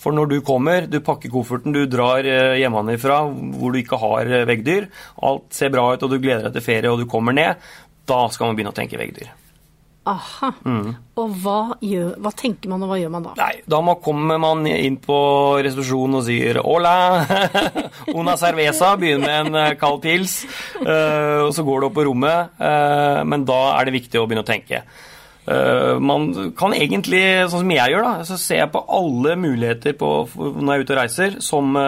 For 0.00 0.16
når 0.16 0.32
du 0.32 0.36
kommer, 0.46 0.88
du 0.90 1.00
pakker 1.04 1.32
kofferten, 1.32 1.74
du 1.74 1.84
drar 1.90 2.24
hjemmefra 2.58 3.22
hvor 3.58 3.74
du 3.74 3.80
ikke 3.80 3.98
har 4.00 4.30
veggdyr, 4.48 4.88
alt 5.26 5.48
ser 5.56 5.72
bra 5.74 5.88
ut 5.92 6.04
og 6.04 6.12
du 6.12 6.20
gleder 6.20 6.48
deg 6.48 6.58
til 6.58 6.68
ferie 6.68 6.92
og 6.92 7.00
du 7.02 7.08
kommer 7.10 7.36
ned, 7.36 7.58
da 8.08 8.26
skal 8.32 8.50
man 8.50 8.58
begynne 8.58 8.74
å 8.74 8.76
tenke 8.76 9.00
veggdyr. 9.00 9.32
Aha. 10.04 10.50
Mm. 10.68 10.88
Og 11.16 11.36
hva, 11.40 11.58
gjør, 11.80 12.10
hva 12.20 12.32
tenker 12.36 12.68
man, 12.68 12.82
og 12.84 12.90
hva 12.90 12.98
gjør 13.00 13.12
man 13.14 13.24
da? 13.24 13.32
Nei, 13.38 13.62
da 13.70 13.80
kommer 14.04 14.40
man 14.42 14.66
inn 14.68 14.98
på 15.00 15.16
restitusjonen 15.64 16.18
og 16.18 16.26
sier 16.26 16.60
Hola, 16.60 16.92
una 18.18 18.36
cerveza, 18.40 18.92
begynner 19.00 19.24
med 19.24 19.38
en 19.54 19.60
eh, 19.62 19.74
kald 19.80 20.02
pils, 20.04 20.42
Uh, 20.84 21.46
og 21.46 21.52
så 21.56 21.62
går 21.64 21.80
du 21.80 21.86
opp 21.86 21.94
på 21.96 22.04
rommet, 22.04 22.54
uh, 22.60 23.22
men 23.24 23.44
da 23.48 23.60
er 23.78 23.86
det 23.86 23.94
viktig 23.94 24.18
å 24.20 24.26
begynne 24.28 24.42
å 24.44 24.48
tenke. 24.48 24.82
Uh, 25.44 25.96
man 26.02 26.26
kan 26.58 26.74
egentlig, 26.76 27.22
sånn 27.48 27.62
som 27.62 27.72
jeg 27.72 27.94
gjør, 27.94 28.04
da, 28.04 28.26
så 28.28 28.36
ser 28.40 28.60
jeg 28.60 28.72
på 28.74 28.82
alle 28.98 29.36
muligheter 29.40 29.96
på, 29.96 30.10
når 30.34 30.60
jeg 30.66 30.74
er 30.74 30.84
ute 30.84 30.94
og 30.94 31.00
reiser, 31.00 31.38
som, 31.44 31.78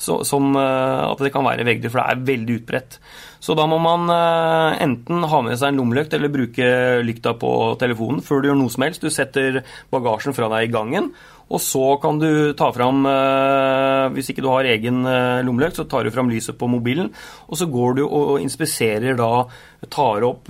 så, 0.00 0.18
som 0.24 0.56
at 0.56 1.20
det 1.20 1.34
kan 1.34 1.44
være 1.44 1.68
veggdyr, 1.68 1.92
for 1.92 2.00
det 2.00 2.06
er 2.06 2.26
veldig 2.32 2.58
utbredt. 2.62 2.98
Så 3.44 3.52
da 3.58 3.66
må 3.68 3.76
man 3.82 4.08
eh, 4.08 4.78
enten 4.86 5.26
ha 5.28 5.42
med 5.44 5.58
seg 5.60 5.72
en 5.72 5.82
lommelykt 5.82 6.14
eller 6.16 6.32
bruke 6.32 6.68
lykta 7.04 7.34
på 7.36 7.50
telefonen 7.80 8.22
før 8.24 8.40
du 8.40 8.48
gjør 8.48 8.56
noe 8.62 8.72
som 8.72 8.86
helst. 8.86 9.04
Du 9.04 9.12
setter 9.12 9.60
bagasjen 9.92 10.36
fra 10.36 10.48
deg 10.54 10.70
i 10.70 10.72
gangen, 10.72 11.10
og 11.52 11.60
så 11.60 11.98
kan 12.00 12.16
du 12.22 12.54
ta 12.56 12.70
fram 12.72 13.04
eh, 13.10 14.06
Hvis 14.14 14.32
ikke 14.32 14.44
du 14.46 14.48
har 14.48 14.70
egen 14.70 15.04
eh, 15.04 15.42
lommelykt, 15.44 15.76
så 15.76 15.84
tar 15.84 16.08
du 16.08 16.14
fram 16.14 16.32
lyset 16.32 16.56
på 16.56 16.70
mobilen, 16.72 17.12
og 17.44 17.60
så 17.60 17.68
går 17.68 18.00
du 18.00 18.02
og 18.06 18.40
inspiserer 18.40 19.20
da 19.20 19.44
Tar 19.92 20.24
opp 20.24 20.48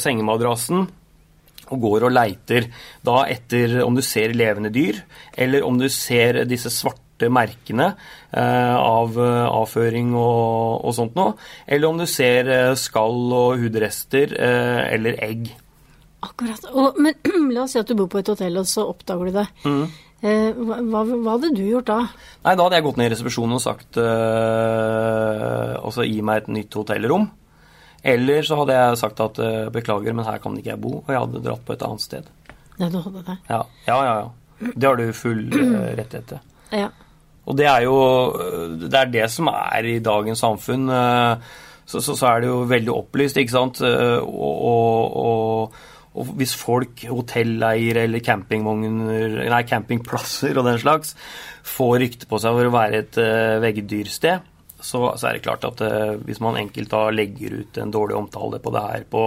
sengemadrassen 0.00 0.86
og 1.72 1.82
går 1.82 2.06
og 2.06 2.14
leiter 2.14 2.70
da 3.04 3.26
etter 3.28 3.82
om 3.84 3.92
du 3.92 4.00
ser 4.04 4.32
levende 4.32 4.70
dyr, 4.72 5.02
eller 5.36 5.66
om 5.66 5.76
du 5.76 5.90
ser 5.92 6.46
disse 6.48 6.72
svarte 6.72 7.11
merkene 7.30 7.92
eh, 8.30 8.76
av 8.76 9.18
eh, 9.20 9.46
avføring 9.46 10.14
og, 10.18 10.84
og 10.86 10.94
sånt 10.96 11.18
noe, 11.18 11.34
eller 11.66 11.90
om 11.92 12.00
du 12.00 12.06
ser 12.10 12.48
eh, 12.50 12.70
skall 12.78 13.34
og 13.36 13.60
hudrester 13.62 14.34
eh, 14.34 14.80
eller 14.94 15.18
egg. 15.22 15.52
Akkurat. 16.22 16.66
Og, 16.72 16.98
men 17.02 17.14
la 17.54 17.66
oss 17.66 17.76
si 17.76 17.82
at 17.82 17.90
du 17.90 17.96
bor 17.98 18.10
på 18.10 18.22
et 18.22 18.32
hotell, 18.32 18.58
og 18.60 18.68
så 18.70 18.86
oppdager 18.90 19.30
du 19.30 19.38
det. 19.40 19.46
Mm. 19.66 19.84
Eh, 20.22 20.50
hva, 20.54 20.78
hva, 20.78 21.04
hva 21.10 21.36
hadde 21.36 21.54
du 21.56 21.64
gjort 21.66 21.88
da? 21.90 22.00
Nei, 22.44 22.54
da 22.54 22.66
hadde 22.66 22.78
jeg 22.78 22.86
gått 22.86 23.00
ned 23.00 23.08
i 23.08 23.12
resepsjonen 23.16 23.56
og 23.56 23.62
sagt 23.64 23.96
eh, 23.98 25.72
Og 25.82 25.90
så 25.90 26.04
gi 26.06 26.20
meg 26.22 26.44
et 26.44 26.52
nytt 26.54 26.76
hotellrom. 26.78 27.26
Eller 28.06 28.46
så 28.46 28.60
hadde 28.60 28.76
jeg 28.76 29.00
sagt 29.02 29.20
at 29.22 29.40
beklager, 29.74 30.14
men 30.14 30.26
her 30.26 30.38
kan 30.42 30.54
ikke 30.58 30.72
jeg 30.72 30.82
bo, 30.82 30.96
og 31.02 31.10
jeg 31.10 31.22
hadde 31.22 31.42
dratt 31.42 31.66
på 31.66 31.74
et 31.74 31.84
annet 31.86 32.02
sted. 32.02 32.30
Ja, 32.78 32.88
du 32.90 32.98
hadde 32.98 33.22
det. 33.26 33.36
Ja, 33.46 33.60
ja, 33.86 33.98
ja. 34.06 34.14
ja. 34.22 34.30
Det 34.74 34.86
har 34.86 34.96
du 34.96 35.12
full 35.12 35.42
rettighet 35.98 36.26
til. 36.32 36.42
Ja. 36.72 36.88
Og 37.42 37.58
det 37.58 37.66
er 37.66 37.86
jo 37.86 37.96
det 38.78 38.98
er 38.98 39.10
det 39.10 39.28
som 39.32 39.50
er 39.50 39.88
i 39.88 39.98
dagens 40.02 40.42
samfunn. 40.44 40.88
eh, 40.88 41.36
Så, 41.84 42.00
så, 42.00 42.14
så 42.14 42.28
er 42.28 42.40
det 42.40 42.48
jo 42.48 42.60
veldig 42.70 42.92
opplyst, 42.94 43.36
ikke 43.36 43.56
sant. 43.56 43.80
Eh, 43.82 44.18
Og, 44.22 44.62
og, 44.68 45.16
og, 45.24 45.74
og 46.14 46.30
hvis 46.38 46.54
folk, 46.54 47.02
hotelleiere 47.08 48.04
eller 48.06 49.50
nei, 49.50 49.62
campingplasser 49.64 50.58
og 50.58 50.66
den 50.68 50.78
slags, 50.78 51.16
får 51.64 51.98
rykte 52.04 52.28
på 52.28 52.38
seg 52.38 52.54
for 52.54 52.68
å 52.68 52.74
være 52.74 52.98
et 53.00 53.18
uh, 53.22 53.60
veggdyrsted, 53.62 54.48
så, 54.82 55.00
så, 55.16 55.28
er 55.28 55.38
det 55.38 55.44
klart 55.46 55.64
at 55.64 55.80
hvis 56.26 56.40
man 56.42 56.58
enkelt 56.58 56.90
da 56.90 57.06
legger 57.14 57.54
ut 57.62 57.78
en 57.78 57.92
dårlig 57.94 58.16
omtale 58.18 58.58
på 58.60 58.72
det 58.74 58.82
her 58.82 59.04
på, 59.08 59.22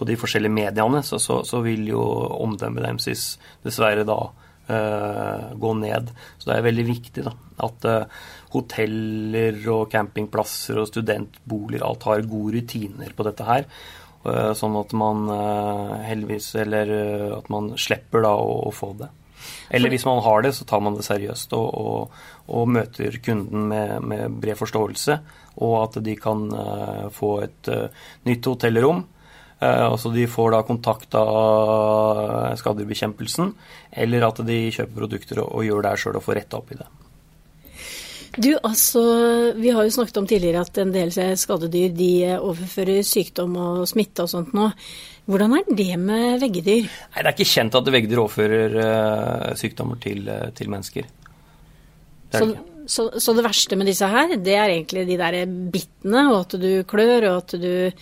på 0.00 0.08
de 0.08 0.16
forskjellige 0.16 0.56
mediene, 0.56 1.02
så, 1.04 1.18
vil 1.62 1.84
jo 1.92 2.00
omdømmet 2.40 2.88
deres 2.88 3.26
dessverre 3.62 4.06
da 4.08 4.18
gå 4.66 5.74
ned. 5.80 6.10
Så 6.38 6.48
det 6.48 6.56
er 6.56 6.64
veldig 6.66 6.86
viktig 6.88 7.26
da, 7.26 7.34
at 7.66 7.86
uh, 7.86 8.24
hoteller 8.54 9.60
og 9.72 9.90
campingplasser 9.92 10.80
og 10.82 10.88
studentboliger 10.90 11.84
alt 11.86 12.08
har 12.08 12.26
gode 12.26 12.56
rutiner 12.58 13.14
på 13.14 13.26
dette 13.28 13.46
her. 13.46 13.68
Sånn 14.58 14.74
at 14.74 14.90
man 14.98 15.28
heldigvis 16.02 16.48
Eller 16.58 16.88
at 17.36 17.46
man 17.52 17.68
slipper 17.78 18.24
da 18.24 18.32
å, 18.34 18.56
å 18.66 18.72
få 18.74 18.88
det. 18.98 19.06
Eller 19.70 19.92
hvis 19.92 20.06
man 20.08 20.18
har 20.24 20.42
det, 20.42 20.50
så 20.56 20.66
tar 20.66 20.82
man 20.82 20.96
det 20.98 21.04
seriøst 21.06 21.54
og, 21.54 21.68
og, 21.78 22.16
og 22.50 22.72
møter 22.74 23.20
kunden 23.22 23.68
med, 23.70 23.92
med, 24.02 24.40
bred 24.42 24.58
forståelse, 24.58 25.18
og 25.62 25.76
at 25.84 26.00
de 26.02 26.16
kan 26.18 26.42
få 27.14 27.30
et 27.44 27.70
nytt 28.26 28.50
hotellrom. 28.50 29.04
Uh, 29.56 29.88
altså 29.88 30.10
De 30.12 30.26
får 30.28 30.52
da 30.52 30.60
kontakt 30.68 31.16
av 31.16 32.52
skadedyrbekjempelsen, 32.60 33.54
eller 34.02 34.28
at 34.28 34.42
de 34.44 34.58
kjøper 34.68 34.98
produkter 34.98 35.40
og, 35.46 35.62
gjør 35.64 35.86
det 35.86 35.96
sjøl 36.02 36.18
og 36.18 36.24
får 36.26 36.40
retta 36.42 36.60
opp 36.60 36.72
i 36.74 36.80
det. 36.82 36.88
Du, 38.36 38.50
altså, 38.68 39.00
Vi 39.56 39.72
har 39.72 39.86
jo 39.86 39.94
snakket 39.94 40.18
om 40.20 40.26
tidligere 40.28 40.60
at 40.66 40.80
en 40.82 40.92
del 40.92 41.12
skadedyr 41.40 41.94
de 41.96 42.10
overfører 42.36 43.00
sykdom 43.06 43.54
og 43.56 43.86
smitte 43.88 44.26
og 44.26 44.32
sånt 44.34 44.52
nå. 44.56 44.66
Hvordan 45.26 45.56
er 45.56 45.70
det 45.72 45.96
med 46.02 46.42
veggedyr? 46.44 46.84
Nei, 46.84 47.22
Det 47.22 47.24
er 47.24 47.32
ikke 47.32 47.48
kjent 47.54 47.78
at 47.80 47.88
veggedyr 47.94 48.22
overfører 48.26 49.56
sykdommer 49.56 50.02
til, 50.04 50.28
til 50.52 50.68
mennesker. 50.70 51.08
Det 52.28 52.44
så, 52.44 52.50
så, 52.84 53.08
så, 53.16 53.32
det 53.32 53.46
verste 53.48 53.80
med 53.80 53.88
disse 53.88 54.06
her, 54.12 54.36
det 54.36 54.52
er 54.52 54.74
egentlig 54.76 55.08
de 55.08 55.18
der 55.18 55.40
bittene, 55.48 56.28
og 56.34 56.44
at 56.44 56.60
du 56.60 56.70
klør, 56.84 57.30
og 57.32 57.40
at 57.40 57.56
du 57.64 57.72
Eh, 57.72 57.92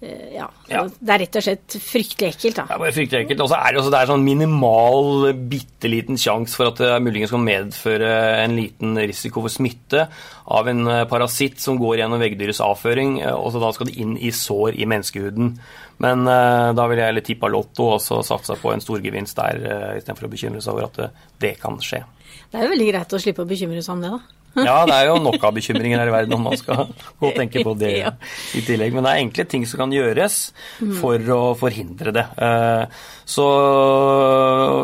ja, 0.00 0.46
ja, 0.70 0.86
Det 0.88 1.12
er 1.12 1.20
rett 1.20 1.36
og 1.36 1.44
slett 1.44 1.74
fryktelig 1.84 2.30
ekkelt. 2.30 2.56
da. 2.56 2.64
Ja, 2.70 2.78
bare 2.80 2.94
fryktelig 2.96 3.26
ekkelt. 3.26 3.42
Og 3.44 3.50
så 3.52 3.58
er 3.58 3.74
det, 3.74 3.80
også, 3.82 3.92
det 3.92 3.98
er 3.98 4.08
sånn 4.08 4.24
minimal, 4.24 5.28
bitte 5.50 5.90
liten 5.92 6.20
sjanse 6.20 6.56
for 6.56 6.70
at 6.70 6.80
det 6.80 6.94
muligens 7.04 7.34
kan 7.34 7.44
medføre 7.44 8.14
en 8.40 8.56
liten 8.56 8.96
risiko 8.96 9.44
for 9.44 9.52
smitte 9.52 10.06
av 10.50 10.72
en 10.72 10.88
eh, 10.88 11.04
parasitt 11.10 11.60
som 11.60 11.76
går 11.80 12.00
gjennom 12.00 12.22
veggdyrets 12.22 12.62
avføring, 12.64 13.20
eh, 13.20 13.36
og 13.36 13.52
så 13.52 13.60
da 13.60 13.74
skal 13.76 13.90
det 13.90 13.98
inn 14.00 14.16
i 14.16 14.32
sår 14.32 14.80
i 14.80 14.88
menneskehuden. 14.88 15.52
Men 16.00 16.24
uh, 16.24 16.72
da 16.72 16.86
vil 16.88 16.96
jeg 16.96 17.10
heller 17.10 17.24
tippa 17.26 17.48
lotto 17.52 17.90
og 17.92 17.98
så 18.00 18.22
satsa 18.24 18.54
på 18.56 18.70
en 18.72 18.80
storgevinst 18.80 19.36
der, 19.36 19.58
uh, 19.60 19.98
istedenfor 19.98 20.30
å 20.30 20.32
bekymre 20.32 20.62
seg 20.64 20.72
over 20.72 20.86
at 20.86 20.96
det, 20.96 21.08
det 21.44 21.50
kan 21.60 21.76
skje. 21.84 22.00
Det 22.48 22.56
er 22.56 22.64
jo 22.64 22.72
veldig 22.72 22.86
greit 22.88 23.12
å 23.12 23.20
slippe 23.20 23.44
å 23.44 23.50
bekymre 23.50 23.82
seg 23.84 23.98
om 23.98 24.06
det, 24.06 24.14
da. 24.16 24.39
Ja, 24.66 24.82
det 24.88 24.96
er 24.96 25.08
jo 25.10 25.20
nok 25.22 25.44
av 25.46 25.54
bekymringer 25.54 26.00
her 26.00 26.10
i 26.10 26.14
verden 26.14 26.34
om 26.34 26.42
man 26.48 26.58
skal 26.58 26.88
gå 26.90 27.28
og 27.28 27.36
tenke 27.38 27.62
på 27.66 27.74
det 27.78 27.94
i 28.58 28.62
tillegg. 28.66 28.94
Men 28.96 29.06
det 29.06 29.12
er 29.12 29.24
enkle 29.24 29.46
ting 29.50 29.66
som 29.68 29.84
kan 29.84 29.94
gjøres 29.94 30.38
for 30.98 31.32
å 31.34 31.40
forhindre 31.58 32.14
det. 32.16 32.26
Eh, 32.42 33.00
så 33.30 33.46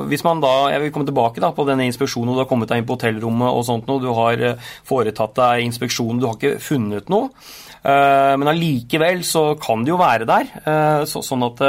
hvis 0.06 0.22
man 0.22 0.38
da 0.42 0.52
Jeg 0.70 0.84
vil 0.84 0.92
komme 0.94 1.08
tilbake 1.08 1.42
da 1.42 1.50
på 1.54 1.66
denne 1.66 1.86
inspeksjonen, 1.88 2.30
og 2.30 2.38
du 2.38 2.42
har 2.44 2.50
kommet 2.50 2.70
deg 2.70 2.82
inn 2.82 2.88
på 2.88 2.98
hotellrommet 2.98 3.50
og 3.50 3.64
sånt 3.66 3.90
noe, 3.90 4.02
du 4.02 4.12
har 4.14 4.44
eh, 4.52 4.68
foretatt 4.86 5.34
deg 5.40 5.66
inspeksjon, 5.66 6.20
du 6.20 6.28
har 6.28 6.38
ikke 6.38 6.60
funnet 6.62 7.10
noe. 7.12 7.32
Eh, 7.82 8.34
men 8.38 8.52
allikevel 8.52 9.24
så 9.26 9.48
kan 9.62 9.82
det 9.82 9.94
jo 9.94 9.98
være 10.00 10.28
der. 10.30 10.54
Sånn 11.10 11.46
at 11.46 11.66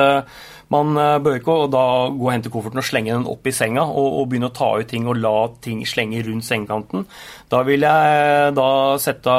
man 0.74 0.98
eh, 1.00 1.18
bør 1.24 1.40
ikke 1.40 1.56
da 1.72 1.84
gå 2.12 2.28
og 2.28 2.32
hente 2.34 2.52
kofferten 2.52 2.82
og 2.82 2.88
slenge 2.88 3.14
den 3.14 3.28
opp 3.32 3.48
i 3.48 3.54
senga 3.56 3.86
og, 3.88 4.08
og 4.20 4.30
begynne 4.30 4.50
å 4.52 4.56
ta 4.56 4.74
ut 4.76 4.90
ting 4.92 5.08
og 5.08 5.20
la 5.22 5.36
ting 5.64 5.84
slenge 5.88 6.24
rundt 6.28 6.48
sengekanten. 6.48 7.08
Da 7.52 7.64
vil 7.68 7.86
jeg 7.88 8.54
da 8.58 8.70
sette 9.02 9.36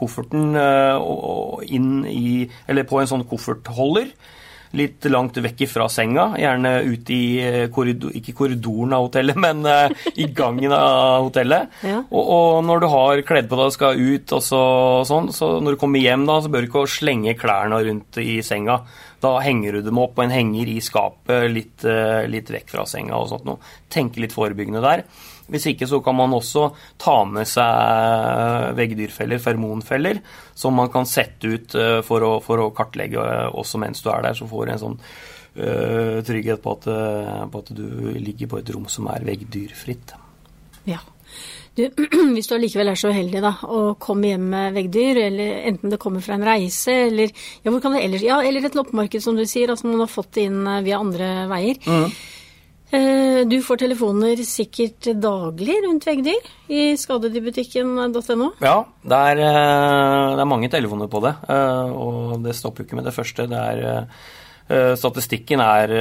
kofferten 0.00 0.56
eh, 0.60 1.66
inn 1.78 1.92
i, 2.10 2.46
eller 2.68 2.88
på 2.88 3.00
en 3.00 3.12
sånn 3.14 3.28
koffertholder 3.28 4.12
litt 4.76 5.06
langt 5.10 5.38
vekk 5.42 5.64
fra 5.70 5.88
senga, 5.92 6.28
gjerne 6.40 6.72
ut 6.86 7.10
i 7.14 7.22
korridor, 7.72 8.14
ikke 8.18 8.34
korridoren 8.36 8.96
av 8.96 9.06
hotellet, 9.06 9.38
men 9.46 9.62
i 10.14 10.28
gangen 10.36 10.74
av 10.76 11.28
hotellet. 11.28 11.80
Ja. 11.86 12.02
Og, 12.10 12.22
og, 12.22 12.64
når 12.66 12.82
du 12.82 12.88
har 12.92 13.24
kledd 13.28 13.50
på 13.50 13.60
deg 13.60 13.70
og 13.70 13.76
skal 13.76 14.00
ut, 14.00 14.36
og 14.36 14.44
så, 14.44 14.62
sånn, 15.08 15.32
så 15.34 15.56
når 15.62 15.76
du 15.76 15.80
kommer 15.80 16.02
hjem, 16.02 16.26
da, 16.28 16.40
så 16.42 16.52
bør 16.52 16.64
du 16.64 16.70
ikke 16.70 16.86
slenge 16.90 17.36
klærne 17.38 17.82
rundt 17.86 18.20
i 18.22 18.40
senga. 18.44 18.80
Da 19.22 19.38
henger 19.40 19.78
du 19.78 19.86
dem 19.86 20.00
opp 20.00 20.16
på 20.16 20.24
en 20.26 20.34
henger 20.34 20.68
i 20.68 20.80
skapet 20.84 21.48
litt, 21.52 21.84
eh, 21.88 22.26
litt 22.30 22.50
vekk 22.52 22.68
fra 22.74 22.84
senga 22.88 23.16
og 23.16 23.30
sånt 23.32 23.46
noe. 23.48 23.62
Tenke 23.92 24.20
litt 24.22 24.36
forebyggende 24.36 24.84
der. 24.84 25.06
Hvis 25.52 25.68
ikke 25.70 25.86
så 25.86 26.00
kan 26.02 26.16
man 26.18 26.34
også 26.34 26.68
ta 26.98 27.20
med 27.28 27.46
seg 27.46 28.74
veggdyrfeller, 28.78 29.42
fermonfeller, 29.42 30.20
som 30.58 30.74
man 30.78 30.90
kan 30.92 31.06
sette 31.08 31.52
ut 31.52 31.76
eh, 31.78 32.00
for 32.06 32.26
å, 32.26 32.36
for 32.44 32.62
å 32.64 32.72
kartlegge 32.74 33.22
eh, 33.22 33.48
også 33.54 33.80
mens 33.82 34.02
du 34.02 34.10
er 34.10 34.26
der. 34.26 34.38
Så 34.38 34.48
får 34.50 34.66
du 34.66 34.74
en 34.74 34.82
sånn 34.82 35.00
uh, 35.00 36.22
trygghet 36.26 36.62
på 36.62 36.76
at, 36.76 36.88
på 37.52 37.60
at, 37.62 37.74
du 37.76 38.16
ligger 38.18 38.50
på 38.50 38.58
et 38.60 38.72
rom 38.74 38.88
som 38.92 39.06
er 39.12 39.24
veggdyrfritt. 39.26 40.16
Ja. 40.90 41.00
Du, 41.76 41.84
hvis 42.34 42.48
du 42.48 42.56
allikevel 42.56 42.90
er 42.90 42.98
så 42.98 43.12
uheldig 43.12 43.42
da, 43.44 43.52
og 43.68 43.98
kommer 44.02 44.32
hjem 44.32 44.46
med 44.52 44.76
veggdyr, 44.76 45.20
eller 45.28 45.66
enten 45.70 45.92
det 45.92 46.00
kommer 46.02 46.24
fra 46.24 46.38
en 46.38 46.46
reise, 46.48 46.94
eller, 47.06 47.32
ja, 47.62 47.70
hvor 47.70 47.82
kan 47.84 47.94
det 47.94 48.02
ellers, 48.06 48.24
ja, 48.26 48.40
eller 48.42 48.66
et 48.66 48.78
loppemarked, 48.78 49.22
som 49.22 49.38
du 49.38 49.44
sier, 49.46 49.70
altså 49.70 49.90
man 49.90 50.02
har 50.02 50.10
fått 50.10 50.34
det 50.38 50.48
inn 50.50 50.64
via 50.86 50.98
andre 51.02 51.34
veier. 51.52 51.78
Mm. 51.86 52.16
Eh, 52.94 53.40
du 53.50 53.56
får 53.66 53.80
telefoner 53.82 54.38
sikkert 54.46 55.08
daglig 55.18 55.80
rundt 55.82 56.06
veggdyr 56.06 56.50
i 56.70 56.88
skadedyrbutikken.no? 57.00 58.50
Ja, 58.62 58.76
det 59.02 59.20
er, 59.32 59.42
eh, 59.42 60.34
det 60.36 60.42
er, 60.44 60.50
mange 60.50 60.70
telefoner 60.70 61.10
på 61.10 61.22
det. 61.24 61.34
Og 61.50 62.42
det 62.44 62.54
stopper 62.54 62.84
jo 62.84 62.88
ikke 62.88 63.00
med 63.00 63.08
det 63.08 63.16
første. 63.16 63.48
Det 63.50 63.62
er, 63.62 64.94
statistikken 64.98 65.62
er 65.62 65.92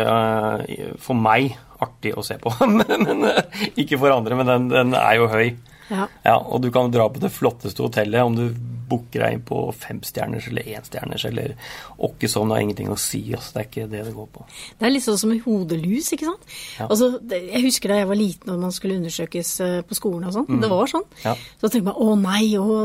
for 1.02 1.18
meg 1.18 1.54
artig 1.82 2.16
å 2.18 2.24
se 2.26 2.38
på. 2.42 2.54
men, 2.80 3.26
ikke 3.76 4.00
for 4.02 4.14
andre, 4.14 4.38
men 4.38 4.52
den, 4.52 4.70
den 4.74 5.00
er 5.00 5.18
jo 5.20 5.32
høy. 5.32 5.56
Ja. 5.92 6.08
ja. 6.26 6.38
Og 6.40 6.64
du 6.64 6.72
kan 6.74 6.92
dra 6.94 7.08
på 7.12 7.22
det 7.22 7.34
flotteste 7.34 7.84
hotellet 7.86 8.26
om 8.26 8.38
du 8.38 8.48
booker 8.86 9.24
deg 9.24 9.36
inn 9.36 9.44
på 9.46 9.60
femstjerners 9.74 10.48
eller 10.52 10.68
enstjerners 10.78 11.26
eller 11.26 11.56
åkke 12.06 12.30
sånn, 12.30 12.52
det 12.52 12.58
har 12.58 12.66
ingenting 12.66 12.92
å 12.94 12.98
si. 13.00 13.22
Altså, 13.34 13.56
det 13.56 13.62
er 13.62 13.70
ikke 13.70 13.88
det 13.92 14.04
det 14.08 14.14
går 14.16 14.28
på. 14.36 14.46
Det 14.78 14.88
er 14.88 14.94
litt 14.94 15.06
sånn 15.06 15.20
som 15.22 15.32
med 15.34 15.42
hodelus, 15.46 16.12
ikke 16.14 16.30
sant. 16.30 16.56
Ja. 16.78 16.88
Altså, 16.88 17.12
jeg 17.34 17.64
husker 17.66 17.92
da 17.92 18.00
jeg 18.02 18.10
var 18.12 18.20
liten 18.20 18.54
og 18.54 18.62
man 18.68 18.76
skulle 18.76 19.00
undersøkes 19.00 19.54
eh, 19.66 19.78
på 19.88 19.98
skolen 19.98 20.30
og 20.30 20.36
sånn. 20.38 20.50
Mm. 20.50 20.62
Det 20.64 20.72
var 20.76 20.92
sånn. 20.92 21.08
Ja. 21.24 21.36
Så 21.62 21.72
tenkte 21.72 21.88
man 21.90 22.02
å 22.06 22.18
nei, 22.22 22.44
å, 22.62 22.80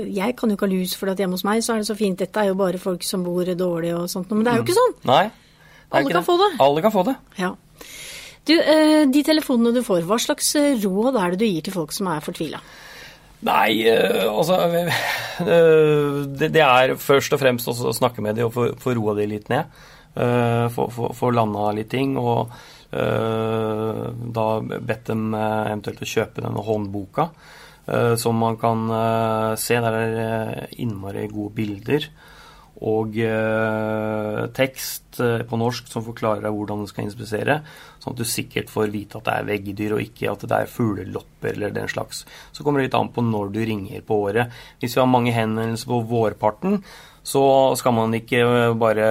jeg 0.00 0.38
kan 0.38 0.52
jo 0.52 0.58
ikke 0.58 0.68
ha 0.68 0.72
lus 0.72 0.96
for 0.98 1.12
at 1.12 1.20
hjemme 1.20 1.36
hos 1.36 1.46
meg 1.46 1.64
så 1.64 1.76
er 1.76 1.84
det 1.84 1.90
så 1.90 1.98
fint. 1.98 2.20
Dette 2.20 2.42
er 2.42 2.52
jo 2.52 2.60
bare 2.60 2.80
folk 2.80 3.04
som 3.06 3.26
bor 3.26 3.44
dårlig 3.46 3.92
og 3.96 4.08
sånt. 4.12 4.32
Men 4.32 4.46
det 4.46 4.54
er 4.54 4.62
jo 4.62 4.64
mm. 4.64 4.70
ikke 4.70 4.80
sånn. 4.80 4.96
Nei. 5.12 5.24
Alle 5.94 6.10
kan 6.10 6.18
det. 6.18 6.26
få 6.26 6.40
det. 6.40 6.50
Alle 6.64 6.82
kan 6.82 6.92
få 6.94 7.06
det. 7.06 7.14
Ja. 7.38 7.52
Du, 8.46 8.54
eh, 8.54 9.04
De 9.10 9.22
telefonene 9.26 9.74
du 9.74 9.82
får, 9.84 10.04
hva 10.06 10.18
slags 10.22 10.52
eh, 10.58 10.76
råd 10.82 11.18
er 11.18 11.34
det 11.34 11.40
du 11.40 11.48
gir 11.48 11.66
til 11.66 11.74
folk 11.74 11.94
som 11.94 12.10
er 12.12 12.22
fortvila? 12.24 12.60
Nei, 13.46 13.82
eh, 13.90 14.22
altså 14.30 14.60
Det 16.40 16.62
er 16.62 16.94
først 17.00 17.34
og 17.34 17.42
fremst 17.42 17.68
å 17.68 17.94
snakke 17.96 18.24
med 18.24 18.38
dem 18.38 18.48
og 18.48 18.78
få 18.82 18.94
roa 18.96 19.16
dem 19.18 19.34
litt 19.34 19.50
ned. 19.52 19.68
Få 20.16 21.30
landa 21.34 21.68
litt 21.76 21.90
ting. 21.92 22.14
Og 22.16 22.54
da 22.88 24.46
bedt 24.62 25.10
dem 25.10 25.34
eventuelt 25.36 26.00
å 26.00 26.08
kjøpe 26.08 26.40
denne 26.40 26.64
håndboka. 26.64 27.26
Som 28.16 28.40
man 28.40 28.56
kan 28.58 28.86
se. 29.60 29.76
Der 29.84 29.98
er 30.00 30.72
innmari 30.80 31.26
gode 31.28 31.52
bilder 31.58 32.08
og 32.84 33.16
eh, 33.16 34.42
tekst 34.56 35.20
eh, 35.24 35.42
på 35.48 35.58
norsk 35.60 35.88
som 35.88 36.04
forklarer 36.04 36.44
deg 36.44 36.52
hvordan 36.56 36.84
du 36.84 36.90
skal 36.90 37.06
inspisere, 37.06 37.60
sånn 38.02 38.12
at 38.12 38.20
du 38.20 38.28
sikkert 38.28 38.72
får 38.72 38.92
vite 38.92 39.16
at 39.16 39.28
det 39.28 39.34
er 39.34 39.50
veggdyr 39.50 39.96
og 39.96 40.04
ikke 40.04 40.30
at 40.32 40.44
det 40.44 40.60
er 40.60 40.70
fuglelopper 40.70 41.54
eller 41.54 41.74
den 41.74 41.88
slags. 41.88 42.24
Så 42.52 42.64
kommer 42.64 42.82
det 42.82 42.90
litt 42.90 42.98
an 42.98 43.12
på 43.14 43.24
når 43.24 43.52
du 43.54 43.60
ringer 43.64 44.04
på 44.04 44.20
året. 44.28 44.52
Hvis 44.82 44.96
vi 44.96 45.02
har 45.02 45.10
mange 45.10 45.32
henvendelser 45.36 45.92
på 45.92 46.02
vårparten, 46.10 46.82
så 47.26 47.42
skal 47.74 47.94
man 47.96 48.14
ikke 48.14 48.38
bare 48.78 49.06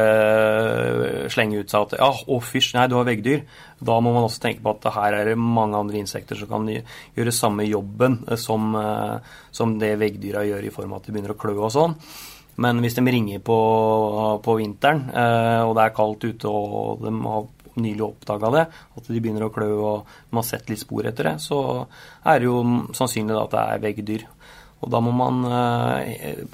slenge 1.33 1.59
ut 1.59 1.71
seg 1.71 1.89
at 1.89 1.97
ja, 1.99 2.07
å 2.31 2.37
fysj, 2.39 2.69
nei, 2.77 2.85
du 2.87 2.95
har 2.95 3.07
veggdyr. 3.09 3.41
Da 3.83 3.97
må 3.99 4.13
man 4.15 4.27
også 4.27 4.45
tenke 4.45 4.63
på 4.63 4.71
at 4.71 4.87
her 4.95 5.17
er 5.17 5.31
det 5.31 5.35
mange 5.41 5.81
andre 5.81 5.99
insekter 5.99 6.39
som 6.39 6.47
kan 6.53 6.69
gjøre 6.69 7.33
samme 7.35 7.65
jobben 7.67 8.21
som, 8.39 8.71
eh, 8.79 9.35
som 9.51 9.75
det 9.81 9.97
veggdyra 9.99 10.45
gjør 10.47 10.69
i 10.69 10.71
form 10.77 10.95
av 10.95 11.01
at 11.01 11.09
de 11.09 11.17
begynner 11.17 11.35
å 11.35 11.39
klø 11.41 11.57
og 11.57 11.73
sånn. 11.75 11.97
Men 12.63 12.79
hvis 12.83 12.95
de 12.95 13.03
ringer 13.03 13.41
på, 13.43 13.57
på 14.43 14.57
vinteren, 14.59 15.09
eh, 15.11 15.61
og 15.65 15.75
det 15.75 15.85
er 15.85 15.95
kaldt 15.95 16.27
ute 16.27 16.51
og 16.51 17.03
de 17.03 17.11
har 17.25 17.49
nylig 17.75 18.05
oppdaga 18.05 18.51
det, 18.53 18.63
at 18.95 19.09
de 19.11 19.19
begynner 19.19 19.47
å 19.47 19.51
klø 19.51 19.67
og 19.73 20.13
de 20.29 20.37
har 20.37 20.47
sett 20.47 20.69
litt 20.71 20.79
spor 20.79 21.07
etter 21.09 21.31
det, 21.31 21.35
så 21.43 21.59
er 22.23 22.39
det 22.39 22.47
jo 22.47 22.61
sannsynlig 22.95 23.35
at 23.35 23.51
det 23.51 23.65
er 23.73 23.83
veggdyr. 23.83 24.23
Og 24.85 24.93
da 24.93 25.01
må 25.03 25.11
man 25.15 25.43
eh, 25.49 26.45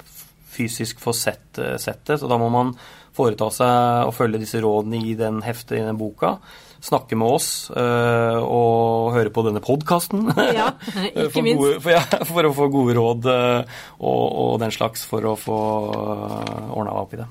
fysisk 0.52 1.00
få 1.02 1.14
sett, 1.16 1.54
sett, 1.78 2.02
det, 2.08 2.18
så 2.18 2.30
da 2.30 2.40
må 2.40 2.50
man 2.52 2.74
foreta 3.14 3.48
seg 3.52 4.08
og 4.08 4.16
følge 4.16 4.40
disse 4.42 4.60
rådene 4.64 5.02
i 5.04 5.14
den 5.18 5.42
heftet 5.44 5.78
i 5.78 5.86
den 5.86 6.00
boka 6.00 6.38
snakke 6.82 7.16
med 7.18 7.36
oss 7.38 7.48
uh, 7.70 8.38
og 8.42 9.12
høre 9.14 9.30
på 9.34 9.44
denne 9.46 9.62
podkasten. 9.64 10.26
Ja, 10.52 10.72
for, 11.32 11.46
for, 11.80 11.90
ja, 11.92 12.02
for, 12.28 12.48
å 12.48 12.54
få 12.56 12.68
gode 12.72 12.96
råd 12.98 13.28
uh, 13.30 13.78
og, 14.00 14.24
og, 14.26 14.52
den 14.62 14.74
slags 14.74 15.06
for 15.08 15.24
å 15.30 15.36
få 15.38 15.60
uh, 15.94 16.74
ordna 16.74 16.98
opp 16.98 17.14
i 17.14 17.22
det. 17.22 17.28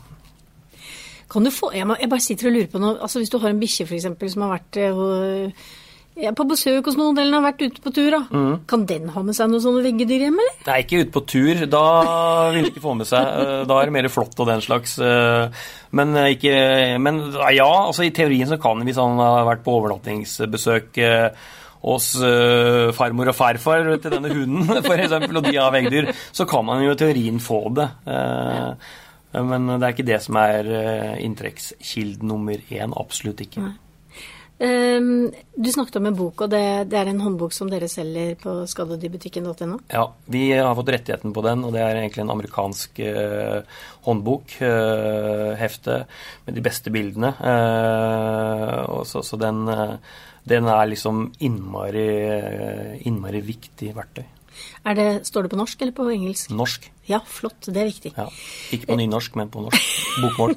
Kan 1.32 1.48
du 1.48 1.52
få, 1.54 1.72
jeg, 1.76 1.88
bare 1.88 2.24
sitter 2.24 2.50
og 2.50 2.58
lurer 2.58 2.72
på 2.72 2.82
noe. 2.84 2.98
altså 3.00 3.22
Hvis 3.22 3.32
du 3.32 3.38
har 3.40 3.54
en 3.54 3.62
bikkje 3.62 3.88
som 4.02 4.44
har 4.48 4.58
vært 4.58 4.82
uh, 6.22 6.28
er 6.30 6.36
på 6.38 6.46
besøk 6.50 6.88
hos 6.90 6.98
noen, 7.00 7.18
eller 7.20 7.40
har 7.40 7.48
vært 7.50 7.64
ute 7.66 7.84
på 7.84 7.94
tur, 7.96 8.10
da. 8.14 8.22
Mm. 8.30 8.54
Kan 8.70 8.86
den 8.90 9.10
ha 9.14 9.24
med 9.26 9.38
seg 9.38 9.50
noen 9.52 9.64
sånne 9.64 9.84
veggedyr 9.86 10.28
hjem, 10.28 10.40
eller? 10.44 10.58
Nei, 10.68 10.78
ikke 10.84 11.02
ute 11.04 11.16
på 11.16 11.24
tur. 11.34 11.64
Da 11.72 11.86
vil 12.52 12.60
den 12.60 12.70
ikke 12.72 12.84
få 12.84 12.96
med 13.00 13.10
seg. 13.10 13.32
Eh, 13.42 13.64
da 13.70 13.80
er 13.80 13.90
det 13.90 13.96
mer 13.98 14.10
flott 14.14 14.38
og 14.42 14.50
den 14.50 14.64
slags. 14.64 14.98
Eh, 15.02 15.66
men, 15.98 16.14
eh, 16.20 16.34
ikke, 16.36 16.54
men 17.04 17.24
ja, 17.56 17.72
altså 17.72 18.06
i 18.08 18.14
teorien 18.16 18.50
så 18.50 18.60
kan 18.62 18.86
hvis 18.86 19.02
han 19.02 19.20
har 19.22 19.50
vært 19.50 19.66
på 19.66 19.76
overnattingsbesøk 19.80 21.02
hos 21.82 22.08
farmor 22.94 23.32
og 23.32 23.34
farfar 23.34 23.88
til 24.04 24.14
denne 24.14 24.30
hunden, 24.30 24.70
f.eks., 24.86 25.16
og 25.18 25.46
de 25.48 25.56
har 25.58 25.74
veggdyr, 25.74 26.12
så 26.30 26.46
kan 26.50 26.68
man 26.68 26.84
jo 26.86 26.94
i 26.94 27.00
teorien 27.00 27.42
få 27.42 27.64
det. 27.74 27.88
Men 29.32 29.72
det 29.72 29.80
er 29.80 29.96
ikke 29.96 30.10
det 30.12 30.20
som 30.22 30.38
er 30.38 30.70
inntrekkskilden 31.24 32.30
nummer 32.30 32.62
én. 32.70 32.94
Absolutt 33.02 33.42
ikke. 33.48 33.66
Nei. 33.66 33.78
Ehm, 34.62 35.32
du 35.56 35.72
snakket 35.72 35.96
om 35.98 36.06
en 36.06 36.18
bok, 36.18 36.44
og 36.46 36.52
det, 36.54 36.62
det 36.92 36.98
er 37.00 37.10
en 37.10 37.22
håndbok 37.24 37.54
som 37.56 37.70
dere 37.72 37.88
selger 37.90 38.36
på 38.38 38.54
skadedyrbutikken.no? 38.70 39.80
Ja, 39.90 40.04
vi 40.30 40.44
har 40.54 40.76
fått 40.78 40.92
rettigheten 40.94 41.34
på 41.34 41.42
den, 41.46 41.64
og 41.66 41.74
det 41.74 41.82
er 41.82 41.98
egentlig 41.98 42.22
en 42.22 42.34
amerikansk 42.36 43.02
uh, 43.02 43.80
håndbok, 44.06 44.54
uh, 44.62 45.58
hefte, 45.58 46.04
med 46.46 46.60
de 46.60 46.66
beste 46.68 46.94
bildene. 46.94 47.34
Uh, 47.42 49.02
så, 49.10 49.24
så 49.26 49.40
den, 49.42 49.64
den, 50.46 50.70
er 50.70 50.92
liksom 50.94 51.32
innmari, 51.42 52.06
innmari 53.10 53.42
viktig 53.50 53.96
verktøy. 53.98 54.28
Det, 54.82 55.28
står 55.28 55.46
det 55.46 55.52
på 55.52 55.58
norsk 55.60 55.82
eller 55.84 55.94
på 55.94 56.08
engelsk? 56.10 56.50
Norsk. 56.58 56.88
Ja, 57.06 57.20
flott. 57.28 57.68
Det 57.68 57.78
er 57.78 57.86
viktig. 57.86 58.12
Ja, 58.18 58.26
ikke 58.74 58.88
på 58.90 58.96
nynorsk, 58.98 59.36
men 59.38 59.52
på 59.54 59.62
norsk. 59.66 59.90
Bokmål. 60.24 60.56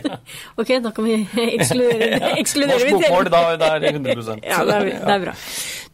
ok, 0.60 0.72
da 0.82 0.90
kan 0.96 1.06
vi 1.06 1.14
ekskludere, 1.44 2.32
ekskludere 2.42 2.78
Norsk 2.80 2.96
bokmål, 2.96 3.30
da, 3.30 3.42
da 3.60 3.70
er 3.76 3.84
det 3.84 3.92
100% 3.94 4.42
Ja, 4.50 4.64
det 4.66 4.74
er, 4.74 4.90
det 4.90 5.14
er 5.14 5.22
bra. 5.22 5.36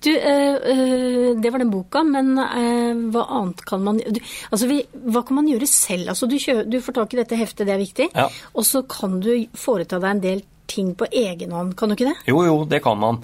Du, 0.06 0.10
øh, 0.12 1.42
det 1.42 1.52
var 1.52 1.62
den 1.62 1.72
boka, 1.72 2.02
men 2.06 2.32
øh, 2.38 3.04
hva 3.12 3.26
annet 3.40 3.64
kan 3.68 3.84
man 3.84 4.00
du, 4.00 4.20
Altså, 4.50 4.68
vi, 4.70 4.80
hva 5.12 5.24
kan 5.26 5.40
man 5.40 5.48
gjøre 5.52 5.68
selv? 5.68 6.08
Altså, 6.14 6.28
du, 6.30 6.38
kjø, 6.40 6.62
du 6.64 6.80
får 6.84 7.00
tak 7.00 7.16
i 7.16 7.20
dette 7.20 7.40
heftet, 7.40 7.66
det 7.68 7.76
er 7.76 7.82
viktig. 7.82 8.08
Ja. 8.14 8.28
Og 8.54 8.68
så 8.68 8.86
kan 8.88 9.20
du 9.24 9.32
foreta 9.56 10.00
deg 10.00 10.16
en 10.16 10.24
del 10.24 10.44
ting 10.66 10.94
på 10.98 11.08
egen 11.12 11.52
hånd, 11.54 11.76
kan 11.78 11.90
du 11.90 11.96
ikke 11.96 12.10
det? 12.10 12.16
Jo, 12.32 12.40
jo, 12.46 12.56
det 12.68 12.80
kan 12.84 12.98
man. 13.00 13.20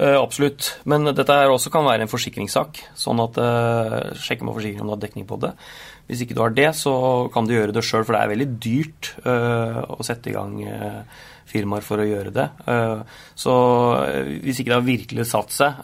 Uh, 0.00 0.16
absolutt. 0.16 0.78
Men 0.88 1.04
dette 1.12 1.34
her 1.36 1.52
også 1.52 1.72
kan 1.72 1.84
være 1.84 2.06
en 2.06 2.10
forsikringssak. 2.10 2.80
Sånn 2.96 3.20
at 3.20 3.36
uh, 3.36 3.96
sjekke 4.16 4.46
med 4.46 4.56
forsikringen 4.56 4.86
om 4.86 4.92
du 4.92 4.96
har 4.96 5.02
dekning 5.02 5.26
på 5.28 5.36
det. 5.42 5.52
Hvis 6.08 6.24
ikke 6.24 6.36
du 6.38 6.40
har 6.40 6.54
det, 6.56 6.70
så 6.78 6.94
kan 7.34 7.46
du 7.46 7.52
gjøre 7.52 7.74
det 7.76 7.84
sjøl, 7.86 8.06
for 8.06 8.16
det 8.16 8.22
er 8.22 8.32
veldig 8.32 8.48
dyrt 8.64 9.12
uh, 9.26 9.82
å 9.92 10.06
sette 10.06 10.32
i 10.32 10.34
gang 10.34 10.56
firmaer 11.50 11.82
for 11.82 11.98
å 11.98 12.06
gjøre 12.06 12.30
det. 12.30 12.44
så 13.34 13.52
hvis 14.38 14.60
ikke 14.62 14.70
det 14.70 14.76
har 14.76 14.84
virkelig 14.86 15.24
satt 15.26 15.50
seg, 15.50 15.80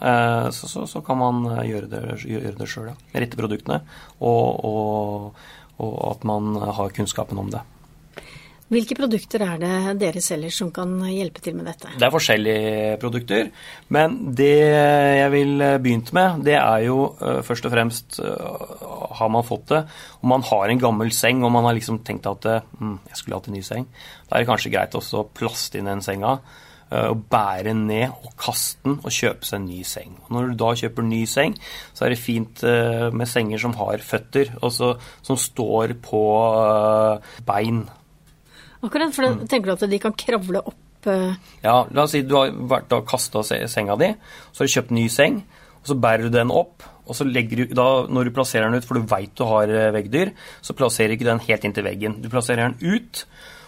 så, 0.55 0.69
så, 0.71 0.85
så, 0.87 1.01
kan 1.03 1.19
man 1.19 1.41
gjøre 1.67 1.89
det, 1.91 2.03
gjøre 2.23 2.53
det 2.55 2.67
sjøl. 2.71 2.87
Ja. 2.93 2.95
Rette 3.19 3.35
produktene, 3.35 3.81
og, 4.23 4.63
og, 4.63 5.41
og 5.83 5.97
at 6.13 6.23
man 6.31 6.55
har 6.55 6.95
kunnskapen 6.95 7.43
om 7.43 7.51
det. 7.51 7.65
Hvilke 8.67 8.97
produkter 8.99 9.45
er 9.45 9.59
det 9.61 9.93
dere 10.01 10.19
selger 10.23 10.51
som 10.51 10.73
kan 10.75 10.91
hjelpe 11.07 11.39
til 11.43 11.55
med 11.55 11.69
dette? 11.69 11.93
Det 11.95 12.03
er 12.03 12.11
forskjellige 12.11 12.97
produkter. 12.99 13.47
Men 13.95 14.17
det 14.35 14.57
jeg 14.59 15.29
vil 15.31 15.63
begynt 15.83 16.11
med, 16.15 16.41
det 16.43 16.57
er 16.59 16.83
jo 16.83 16.97
uh, 17.21 17.39
først 17.47 17.69
og 17.69 17.71
fremst 17.71 18.19
uh, 18.19 19.07
Har 19.21 19.31
man 19.31 19.45
fått 19.47 19.71
det, 19.71 19.79
og 20.19 20.27
man 20.33 20.43
har 20.49 20.67
en 20.67 20.81
gammel 20.83 21.13
seng 21.15 21.45
og 21.47 21.53
man 21.55 21.63
har 21.69 21.77
liksom 21.77 22.01
tenkt 22.03 22.27
at 22.27 22.43
mm, 22.77 22.97
jeg 23.07 23.19
skulle 23.19 23.39
hatt 23.39 23.47
en 23.47 23.55
ny 23.55 23.63
seng, 23.65 23.87
da 24.27 24.35
er 24.35 24.43
det 24.43 24.49
kanskje 24.49 24.71
greit 24.73 24.97
også 24.99 25.23
å 25.23 25.29
plaste 25.31 25.79
inn 25.79 25.87
den 25.89 26.03
senga. 26.03 26.37
Og 26.87 27.19
bære 27.27 27.73
ned 27.75 28.13
og 28.23 28.29
kaste 28.39 28.79
den 28.85 28.93
og 29.01 29.11
kjøpe 29.11 29.43
seg 29.43 29.57
en 29.59 29.65
ny 29.67 29.81
seng. 29.83 30.13
Og 30.23 30.29
når 30.31 30.45
du 30.47 30.61
da 30.61 30.69
kjøper 30.79 31.03
ny 31.03 31.25
seng, 31.27 31.57
så 31.91 32.05
er 32.05 32.13
det 32.13 32.19
fint 32.21 32.63
med 33.11 33.27
senger 33.27 33.59
som 33.59 33.75
har 33.75 34.05
føtter, 34.07 34.53
og 34.61 34.71
som 34.71 35.39
står 35.41 35.97
på 36.05 36.21
bein. 37.49 37.83
Akkurat, 38.85 39.13
for 39.15 39.25
mm. 39.25 39.47
tenker 39.49 39.71
du 39.71 39.77
at 39.77 39.89
de 39.89 40.01
kan 40.01 40.13
kravle 40.17 40.61
opp 40.61 41.09
uh... 41.09 41.33
Ja, 41.63 41.79
la 41.89 42.05
oss 42.05 42.13
si 42.15 42.23
du 42.25 42.35
har 42.37 42.53
vært 42.69 42.93
og 42.95 43.07
kasta 43.09 43.43
senga 43.45 43.97
di, 43.99 44.11
så 44.51 44.63
har 44.63 44.69
du 44.69 44.75
kjøpt 44.75 44.93
ny 44.95 45.07
seng, 45.11 45.41
og 45.81 45.91
så 45.91 45.97
bærer 45.97 46.27
du 46.27 46.37
den 46.37 46.53
opp. 46.53 46.85
Og 47.07 47.15
så 47.15 47.27
legger 47.27 47.63
du, 47.63 47.75
da, 47.77 47.89
Når 48.11 48.27
du 48.27 48.35
plasserer 48.35 48.67
den 48.67 48.81
ut, 48.81 48.87
for 48.87 48.99
du 48.99 49.07
veit 49.07 49.31
du 49.39 49.45
har 49.47 49.71
eh, 49.71 49.91
veggdyr, 49.95 50.33
så 50.61 50.75
plasserer 50.75 51.13
du 51.13 51.17
ikke 51.17 51.29
den 51.29 51.45
helt 51.47 51.67
inntil 51.67 51.87
veggen. 51.87 52.17
Du 52.23 52.27
plasserer 52.31 52.67
den 52.67 52.97
ut, 52.97 53.23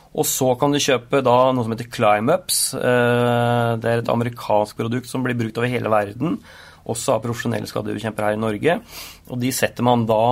og 0.09 0.25
så 0.27 0.53
kan 0.59 0.73
du 0.73 0.81
kjøpe 0.81 1.21
da 1.23 1.37
noe 1.53 1.65
som 1.65 1.75
heter 1.75 1.91
Climeups. 1.93 2.63
Eh, 2.79 3.69
det 3.79 3.93
er 3.93 4.03
et 4.03 4.11
amerikansk 4.11 4.81
produkt 4.81 5.09
som 5.09 5.23
blir 5.23 5.39
brukt 5.39 5.61
over 5.61 5.71
hele 5.71 5.91
verden, 5.93 6.41
også 6.89 7.15
av 7.15 7.23
profesjonelle 7.23 7.69
skadedyrkjempere 7.69 8.31
her 8.31 8.37
i 8.37 8.41
Norge. 8.41 8.77
Og 9.29 9.39
de 9.39 9.51
setter 9.53 9.85
man 9.85 10.07
da 10.09 10.23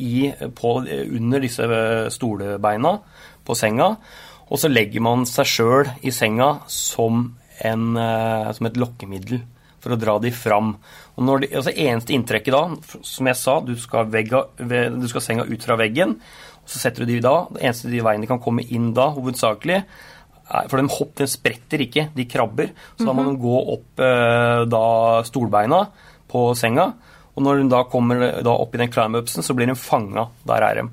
i, 0.00 0.30
på, 0.56 0.70
under 0.80 1.42
disse 1.44 1.66
stolbeina 2.14 2.94
på 3.46 3.56
senga. 3.58 3.94
Og 4.52 4.60
så 4.60 4.70
legger 4.70 5.04
man 5.04 5.24
seg 5.28 5.48
sjøl 5.48 5.90
i 6.04 6.12
senga 6.14 6.54
som, 6.70 7.24
en, 7.64 7.88
eh, 7.96 8.52
som, 8.52 8.68
et 8.68 8.78
lokkemiddel 8.80 9.42
for 9.82 9.94
å 9.94 9.98
dra 9.98 10.18
de 10.22 10.32
fram. 10.34 10.74
Og 11.16 11.30
de, 11.42 11.50
altså 11.50 11.72
Eneste 11.72 12.14
inntrekket 12.14 12.54
da, 12.54 12.62
som 13.06 13.30
jeg 13.30 13.38
sa, 13.40 13.58
du 13.64 13.74
skal, 13.80 14.10
vegga, 14.12 14.44
du 14.58 15.06
skal 15.10 15.24
senga 15.24 15.46
ut 15.48 15.64
fra 15.64 15.78
veggen. 15.80 16.18
og 16.62 16.70
Så 16.70 16.82
setter 16.82 17.04
du 17.04 17.14
de 17.14 17.22
da. 17.24 17.36
Det 17.50 17.64
eneste 17.64 17.90
de 17.90 18.02
veien 18.04 18.22
de 18.22 18.30
kan 18.30 18.42
komme 18.42 18.66
inn 18.68 18.92
da, 18.96 19.08
hovedsakelig, 19.16 19.82
for 20.68 20.76
de, 20.76 20.90
hopp, 20.92 21.14
de 21.16 21.28
spretter 21.30 21.86
ikke, 21.86 22.10
de 22.12 22.28
krabber. 22.28 22.74
Så 22.98 23.06
da 23.06 23.14
må 23.14 23.24
mhm. 23.24 23.32
de 23.32 23.42
gå 23.42 23.62
opp 23.76 24.04
eh, 24.04 24.62
da 24.68 24.84
stolbeina 25.26 25.86
på 26.32 26.50
senga. 26.58 26.90
Og 27.32 27.44
når 27.44 27.62
de 27.62 27.70
da 27.72 27.86
kommer 27.88 28.26
da 28.44 28.52
opp 28.60 28.74
i 28.76 28.82
den 28.82 28.92
climb-upsen, 28.92 29.44
så 29.44 29.56
blir 29.56 29.70
de 29.70 29.78
fanga. 29.78 30.26
Der 30.48 30.66
er 30.66 30.82
de. 30.82 30.88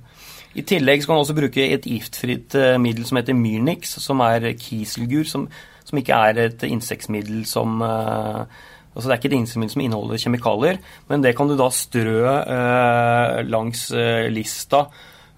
I 0.60 0.65
tillegg 0.67 1.04
skal 1.04 1.15
man 1.15 1.24
også 1.24 1.36
bruke 1.38 1.67
et 1.74 1.86
giftfritt 1.88 2.56
eh, 2.60 2.80
middel 2.82 3.06
som 3.08 3.19
heter 3.19 3.38
Myrnix, 3.38 3.95
som 4.04 4.24
er 4.26 4.52
kiselgur, 4.60 5.24
som, 5.28 5.45
som 5.88 6.02
ikke 6.02 6.17
er 6.30 6.41
et 6.48 6.65
insektmiddel 6.67 7.45
som 7.50 7.80
uh, 7.84 8.43
Altså 8.89 9.06
Det 9.06 9.13
er 9.13 9.19
ikke 9.19 9.30
et 9.30 9.38
insektmiddel 9.38 9.72
som 9.72 9.82
inneholder 9.86 10.19
kjemikalier, 10.19 10.80
men 11.08 11.22
det 11.24 11.36
kan 11.38 11.48
du 11.48 11.54
da 11.56 11.69
strø 11.72 12.24
uh, 12.26 13.38
langs 13.48 13.86
lista 14.34 14.89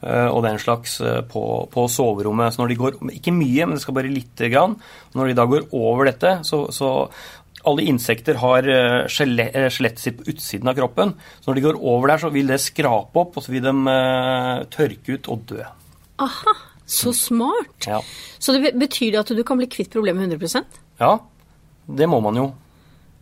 og 0.02 0.40
den 0.42 0.56
slags 0.58 0.96
på, 1.30 1.42
på, 1.70 1.82
soverommet. 1.94 2.56
Så 2.56 2.64
når 2.64 2.72
de 2.72 2.78
går, 2.80 2.96
Ikke 3.20 3.34
mye, 3.36 3.68
men 3.68 3.76
det 3.78 3.84
skal 3.84 3.94
bare 3.94 4.10
lite 4.10 4.48
grann. 4.50 4.74
Når 5.14 5.30
de 5.30 5.36
da 5.38 5.46
går 5.46 5.68
over 5.78 6.10
dette, 6.10 6.32
så, 6.42 6.64
så 6.74 6.88
alle 7.68 7.86
insekter 7.90 8.40
har 8.42 8.68
eh, 8.70 9.04
eh, 9.06 9.68
skjelettet 9.72 10.02
sitt 10.02 10.18
på 10.20 10.28
utsiden 10.32 10.72
av 10.72 10.78
kroppen. 10.78 11.14
Så 11.40 11.50
når 11.50 11.60
de 11.60 11.66
går 11.68 11.80
over 11.80 12.14
der, 12.14 12.24
så 12.24 12.32
vil 12.34 12.52
det 12.52 12.62
skrape 12.64 13.22
opp, 13.22 13.38
og 13.38 13.46
så 13.46 13.54
vil 13.54 13.66
de 13.66 13.74
uh, 13.88 14.64
tørke 14.74 15.18
ut 15.18 15.30
og 15.32 15.46
dø. 15.52 15.62
Aha, 16.22 16.56
så 16.86 17.14
smart. 17.18 17.88
Ja. 17.88 18.02
Så 18.42 18.56
det 18.58 18.74
betyr 18.80 19.14
det 19.14 19.22
at 19.24 19.36
du 19.36 19.44
kan 19.48 19.62
bli 19.62 19.70
kvitt 19.72 19.92
problemet 19.94 20.30
100% 20.30 20.82
Ja, 21.02 21.16
det 21.88 22.10
må 22.10 22.22
man 22.24 22.38
jo. 22.38 22.52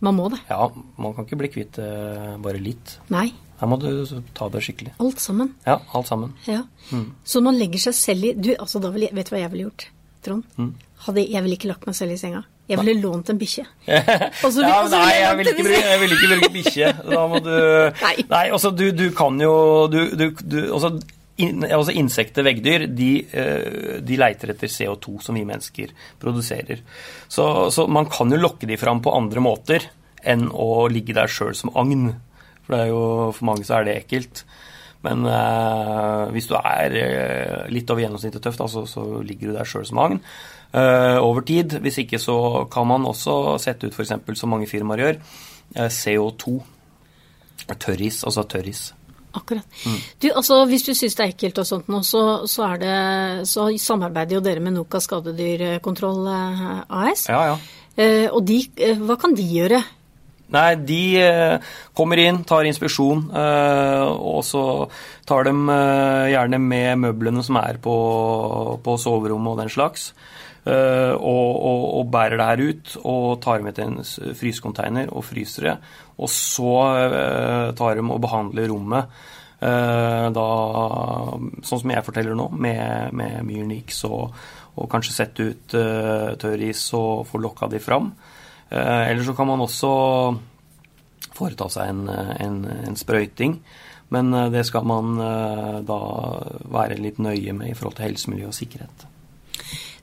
Man 0.03 0.15
må 0.15 0.29
det? 0.31 0.39
Ja, 0.47 0.69
man 0.99 1.15
kan 1.15 1.27
ikke 1.27 1.39
bli 1.41 1.51
kvitt 1.51 1.79
bare 1.79 2.59
litt. 2.63 2.97
Nei. 3.11 3.27
Her 3.59 3.67
må 3.67 3.75
du 3.79 3.89
ta 4.35 4.47
det 4.51 4.61
skikkelig. 4.63 4.93
Alt 5.03 5.19
sammen? 5.19 5.51
Ja, 5.65 5.81
alt 5.91 6.07
sammen. 6.07 6.31
Ja. 6.47 6.61
Mm. 6.95 7.09
Så 7.27 7.41
man 7.43 7.59
legger 7.59 7.89
seg 7.89 7.97
selv 7.97 8.29
i 8.29 8.31
du, 8.37 8.53
altså 8.55 8.79
da 8.79 8.93
vil 8.95 9.09
Vet 9.11 9.27
du 9.27 9.33
hva 9.35 9.41
jeg 9.41 9.51
ville 9.51 9.65
gjort, 9.67 9.89
Trond? 10.23 10.47
Mm. 10.55 10.71
Hadde, 11.03 11.25
jeg 11.27 11.43
ville 11.43 11.59
ikke 11.59 11.71
lagt 11.73 11.87
meg 11.89 11.97
selv 11.99 12.15
i 12.15 12.19
senga. 12.21 12.45
Jeg 12.69 12.77
ville 12.83 13.01
lånt 13.01 13.29
en 13.33 13.37
bikkje. 13.39 13.63
ja, 13.89 14.79
nei, 14.93 15.05
jeg 15.17 15.37
vil 15.39 15.47
ikke, 15.51 15.69
jeg 15.73 16.01
vil 16.03 16.11
ikke 16.15 16.27
bruke 16.33 16.49
bikkje. 16.53 16.91
Da 17.09 17.23
må 17.29 17.39
du 17.41 17.53
Nei, 18.05 18.15
nei 18.29 18.43
altså, 18.53 18.69
du, 18.69 18.91
du, 18.93 19.07
kan 19.17 19.39
jo 19.41 19.53
du, 19.89 20.03
du, 20.13 20.27
du 20.37 20.59
altså, 20.67 20.93
in, 21.41 21.63
altså, 21.65 21.95
Insekter, 21.97 22.45
veggdyr, 22.45 22.85
de, 22.93 23.09
eh, 23.31 23.97
de, 24.05 24.19
leiter 24.19 24.53
etter 24.53 24.71
CO2 24.71 25.17
som 25.23 25.37
vi 25.39 25.45
mennesker 25.47 25.93
produserer. 26.21 26.83
Så, 27.27 27.45
så, 27.73 27.87
man 27.89 28.09
kan 28.11 28.31
jo 28.31 28.41
lokke 28.41 28.69
de 28.69 28.77
fram 28.79 29.01
på 29.03 29.13
andre 29.15 29.43
måter 29.43 29.89
enn 30.27 30.49
å 30.51 30.87
ligge 30.91 31.15
der 31.15 31.31
sjøl 31.31 31.55
som 31.57 31.71
agn. 31.79 32.11
For, 32.65 32.75
det 32.75 32.81
er 32.83 32.91
jo, 32.91 33.03
for 33.37 33.49
mange 33.49 33.65
så 33.67 33.79
er 33.79 33.87
det 33.87 33.99
ekkelt. 34.03 34.43
Men 35.05 35.23
eh, 35.31 36.23
hvis 36.35 36.49
du 36.51 36.57
er 36.59 36.95
eh, 36.99 37.67
litt 37.71 37.89
over 37.89 38.03
gjennomsnittet 38.03 38.43
tøff, 38.43 38.59
da, 38.59 38.67
så, 38.71 38.83
så 38.89 39.05
ligger 39.23 39.49
du 39.49 39.59
der 39.59 39.69
sjøl 39.69 39.87
som 39.87 40.01
agn. 40.03 40.19
Eh, 40.69 41.17
over 41.17 41.41
tid. 41.41 41.79
Hvis 41.81 41.97
ikke 42.03 42.19
så 42.21 42.67
kan 42.71 42.87
man 42.87 43.07
også 43.09 43.57
sette 43.61 43.89
ut 43.89 43.95
f.eks., 43.95 44.13
som 44.37 44.53
mange 44.53 44.69
firmaer 44.69 45.01
gjør, 45.01 45.19
eh, 45.75 45.89
CO2. 45.89 46.59
Tørris, 47.69 48.23
altså 48.23 48.43
tørris. 48.49 48.93
Akkurat. 49.33 49.65
Mm. 49.85 49.97
Du, 50.21 50.27
altså, 50.33 50.63
hvis 50.65 50.85
du 50.87 50.93
syns 50.97 51.15
det 51.17 51.25
er 51.25 51.33
ekkelt 51.33 51.59
og 51.61 51.67
sånt 51.67 51.89
nå, 51.91 52.01
så, 52.05 52.21
så, 52.49 52.69
det, 52.81 52.93
så 53.49 53.67
samarbeider 53.77 54.39
jo 54.39 54.45
dere 54.45 54.63
med 54.63 54.73
Noka 54.77 55.01
skadedyrkontroll 55.01 56.29
eh, 56.33 56.71
AS. 57.01 57.27
Ja, 57.29 57.43
ja. 57.51 57.57
Eh, 57.99 58.27
og 58.29 58.45
de, 58.47 58.61
hva 59.01 59.17
kan 59.21 59.35
de 59.37 59.45
gjøre? 59.45 59.81
Nei, 60.49 60.73
de 60.81 61.03
eh, 61.21 61.71
kommer 61.93 62.17
inn, 62.21 62.41
tar 62.47 62.65
inspeksjon, 62.65 63.27
eh, 63.37 64.05
og 64.09 64.41
så 64.45 64.63
tar 65.29 65.45
de 65.45 65.53
eh, 65.53 66.29
gjerne 66.33 66.59
med 66.63 67.01
møblene 67.03 67.43
som 67.45 67.59
er 67.61 67.77
på, 67.83 67.95
på 68.81 68.95
soverommet 69.01 69.53
og 69.53 69.63
den 69.63 69.73
slags. 69.73 70.11
Og, 70.69 71.15
og, 71.65 71.83
og, 71.97 72.09
bærer 72.11 72.37
det 72.37 72.45
her 72.45 72.61
ut 72.61 72.89
og 73.07 73.39
tar 73.41 73.63
med 73.65 73.73
til 73.73 73.87
en 73.87 74.33
frysecontainer 74.37 75.07
og 75.07 75.23
fryser 75.25 75.65
det. 75.65 75.73
Og 76.19 76.29
så 76.29 76.73
tar 77.79 77.97
de 77.97 78.03
og 78.03 78.19
behandler 78.21 78.67
rommet 78.69 79.15
da, 80.35 80.45
sånn 81.63 81.81
som 81.81 81.93
jeg 81.95 82.05
forteller 82.05 82.37
nå, 82.37 82.49
med, 82.53 83.15
med 83.17 83.39
Myrnix 83.47 84.03
og, 84.11 84.35
og 84.75 84.91
kanskje 84.91 85.15
sette 85.15 85.47
ut 85.47 85.77
tørris 86.43 86.83
og 86.99 87.23
få 87.31 87.41
lokka 87.41 87.71
de 87.71 87.81
fram. 87.81 88.11
Eh, 88.69 89.11
eller 89.11 89.23
så 89.23 89.33
kan 89.33 89.47
man 89.47 89.61
også 89.65 89.91
foreta 91.33 91.69
seg 91.73 91.93
en, 91.93 92.09
en, 92.09 92.57
en 92.89 92.97
sprøyting. 92.97 93.59
Men 94.13 94.33
eh, 94.33 94.49
det 94.53 94.65
skal 94.69 94.85
man 94.89 95.15
eh, 95.23 95.77
da 95.85 96.01
være 96.69 96.99
litt 97.01 97.21
nøye 97.21 97.55
med 97.57 97.71
i 97.71 97.77
forhold 97.77 97.97
til 97.97 98.09
helse, 98.09 98.33
miljø 98.33 98.49
og 98.51 98.57
sikkerhet. 98.57 99.07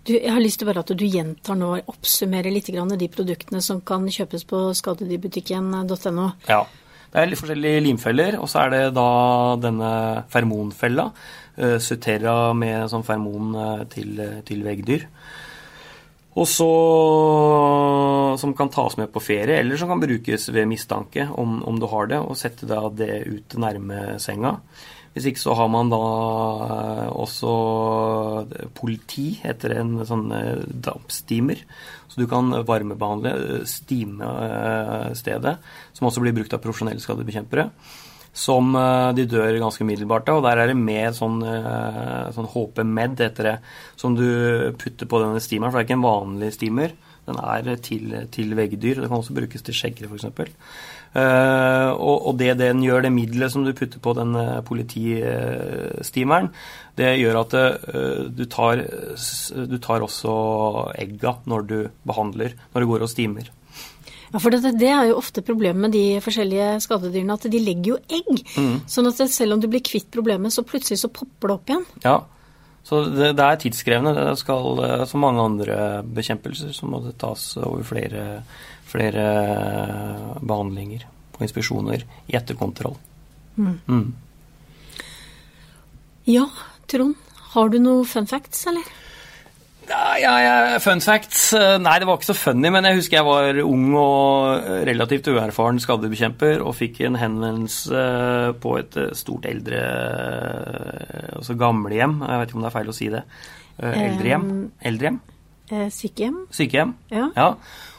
Du, 0.07 0.15
jeg 0.15 0.31
har 0.31 0.43
lyst 0.43 0.61
til 0.63 0.69
bare 0.69 0.85
at 0.85 0.91
du 0.95 1.07
gjentar 1.07 1.59
nå, 1.59 1.73
oppsummerer 1.91 2.53
litt 2.55 2.71
de 2.71 3.09
produktene 3.11 3.63
som 3.63 3.81
kan 3.83 4.07
kjøpes 4.07 4.45
på 4.47 4.69
skadedyrbutikken.no. 4.79 6.27
Ja. 6.47 6.61
Det 7.07 7.23
er 7.23 7.31
litt 7.31 7.41
forskjellige 7.41 7.81
limfeller, 7.81 8.37
og 8.39 8.49
så 8.51 8.67
er 8.67 8.71
det 8.75 8.81
da 8.95 9.09
denne 9.63 9.91
fermonfella. 10.31 11.07
Suterra 11.81 12.53
med 12.53 12.91
sånn 12.93 13.07
fermon 13.07 13.55
til, 13.89 14.21
til 14.47 14.63
veggdyr. 14.67 15.07
Og 16.37 16.45
så 16.45 16.71
Som 18.41 18.53
kan 18.57 18.69
tas 18.69 18.99
med 19.01 19.09
på 19.13 19.23
ferie, 19.25 19.61
eller 19.63 19.79
som 19.81 19.89
kan 19.89 20.03
brukes 20.03 20.51
ved 20.53 20.69
mistanke, 20.69 21.29
om, 21.33 21.63
om 21.65 21.81
du 21.81 21.87
har 21.89 22.11
det, 22.11 22.21
og 22.21 22.37
sette 22.37 22.69
det 22.69 23.23
ut 23.25 23.57
nærme 23.57 24.19
senga. 24.21 24.59
Hvis 25.15 25.31
ikke 25.31 25.41
så 25.41 25.55
har 25.57 25.71
man 25.73 25.89
da 25.89 26.01
eh, 26.67 27.07
også 27.09 27.53
politi 28.77 29.39
etter 29.41 29.79
en 29.79 29.95
sånn 30.05 30.29
dampstimer. 30.29 30.77
dampsteamer. 30.91 31.63
Så 32.17 32.21
du 32.21 32.29
kan 32.29 32.53
varmebehandle 32.69 33.65
stime 33.69 34.29
stedet, 35.17 35.57
som 35.93 36.09
også 36.09 36.21
blir 36.25 36.37
brukt 36.37 36.53
av 36.53 36.63
profesjonelle 36.65 37.01
skadebekjempere 37.01 37.71
som 38.37 38.75
eh, 38.77 39.11
de 39.17 39.27
dør 39.31 39.57
ganske 39.63 39.85
umiddelbart 39.85 40.29
av. 40.31 40.41
Og 40.41 40.47
der 40.47 40.61
er 40.61 40.71
det 40.71 40.79
med 40.79 41.17
sånn, 41.17 41.41
eh, 41.47 42.29
sånn 42.37 42.51
HP 42.53 42.85
Med, 42.85 43.17
heter 43.23 43.51
det, 43.51 43.57
som 43.97 44.17
du 44.19 44.29
putter 44.79 45.09
på 45.09 45.23
denne 45.23 45.43
steameren. 45.43 45.73
For 45.73 45.81
det 45.81 45.87
er 45.87 45.89
ikke 45.89 45.99
en 46.01 46.07
vanlig 46.07 46.53
steamer. 46.57 46.95
Den 47.27 47.41
er 47.43 47.73
til, 47.83 48.13
til 48.31 48.53
veggdyr. 48.55 49.01
Det 49.01 49.09
kan 49.09 49.19
også 49.19 49.35
brukes 49.35 49.65
til 49.67 49.75
skjeggere, 49.75 50.13
f.eks. 50.13 50.53
Uh, 51.17 51.97
og, 51.97 52.27
og 52.29 52.35
det 52.37 52.59
den 52.61 52.83
gjør, 52.85 53.07
det 53.07 53.11
middelet 53.15 53.49
som 53.49 53.65
du 53.65 53.73
putter 53.75 54.03
på 54.05 54.13
den 54.19 54.37
politistimeren, 54.69 56.51
det 56.99 57.15
gjør 57.17 57.39
at 57.41 57.57
uh, 57.57 58.27
du, 58.29 58.45
tar, 58.53 58.83
du 59.57 59.79
tar 59.81 60.05
også 60.05 60.35
egga 61.01 61.39
når 61.49 61.67
du 61.71 61.79
behandler, 62.07 62.53
når 62.75 62.85
du 62.85 62.91
går 62.93 63.07
og 63.07 63.11
stimer. 63.15 63.49
Ja, 64.33 64.41
for 64.43 64.53
det, 64.53 64.73
det, 64.81 64.89
er 64.91 65.11
jo 65.11 65.19
ofte 65.21 65.43
problemet 65.47 65.87
med 65.87 65.95
de 65.95 66.21
forskjellige 66.25 66.81
skadedyrene, 66.85 67.37
at 67.39 67.47
de 67.51 67.61
legger 67.63 67.93
jo 67.95 67.99
egg. 68.19 68.41
Mm. 68.59 68.81
Sånn 68.91 69.09
at 69.09 69.21
selv 69.33 69.57
om 69.57 69.63
du 69.63 69.69
blir 69.71 69.85
kvitt 69.87 70.09
problemet, 70.13 70.55
så 70.55 70.67
plutselig 70.67 70.99
så 71.03 71.13
popper 71.15 71.53
det 71.53 71.57
opp 71.57 71.73
igjen. 71.73 71.87
Ja, 72.05 72.17
så 72.87 73.03
det, 73.07 73.33
det 73.39 73.47
er 73.47 73.61
tidskrevende. 73.63 74.15
Det 74.19 74.37
skal, 74.43 74.83
eh, 74.85 75.05
som 75.11 75.23
mange 75.25 75.43
andre 75.43 75.79
bekjempelser, 76.07 76.75
så 76.75 76.91
må 76.91 77.01
det 77.07 77.17
tas 77.23 77.49
over 77.63 77.83
flere, 77.87 78.27
flere 78.87 79.25
behandlinger 80.43 81.07
og 81.37 81.43
inspeksjoner 81.47 82.05
i 82.31 82.37
etterkontroll. 82.39 82.95
Mm. 83.57 83.79
Mm. 83.87 84.07
Ja, 86.31 86.47
Trond. 86.91 87.17
Har 87.57 87.71
du 87.73 87.79
noe 87.81 88.05
fun 88.05 88.27
facts, 88.29 88.67
eller? 88.69 88.87
Ja, 89.87 90.35
ja, 90.43 90.79
Fun 90.83 91.01
facts. 91.05 91.53
Eh, 91.55 91.77
nei, 91.83 91.97
det 92.01 92.09
var 92.09 92.19
ikke 92.19 92.33
så 92.33 92.37
funny, 92.39 92.71
men 92.75 92.87
jeg 92.89 92.99
husker 92.99 93.21
jeg 93.21 93.27
var 93.29 93.61
ung 93.63 93.87
og 93.99 94.67
relativt 94.89 95.31
uerfaren 95.31 95.79
skadebekjemper 95.83 96.65
og 96.65 96.75
fikk 96.79 97.03
en 97.07 97.19
henvendelse 97.21 98.03
på 98.63 98.75
et 98.81 98.99
eh, 99.03 99.13
stort 99.19 99.47
eldre 99.51 99.83
Altså 101.37 101.55
gamlehjem. 101.61 102.19
Jeg 102.25 102.41
vet 102.41 102.51
ikke 102.51 102.59
om 102.59 102.65
det 102.65 102.71
er 102.71 102.77
feil 102.79 102.91
å 102.91 102.97
si 102.97 103.11
det. 103.13 103.23
Eh, 103.79 103.99
eldrehjem? 104.09 104.47
Eldrehjem? 104.91 105.21
Sykehjem. 105.93 106.41
Sykehjem, 106.55 106.95
ja. 107.13 107.29
ja. 107.37 107.51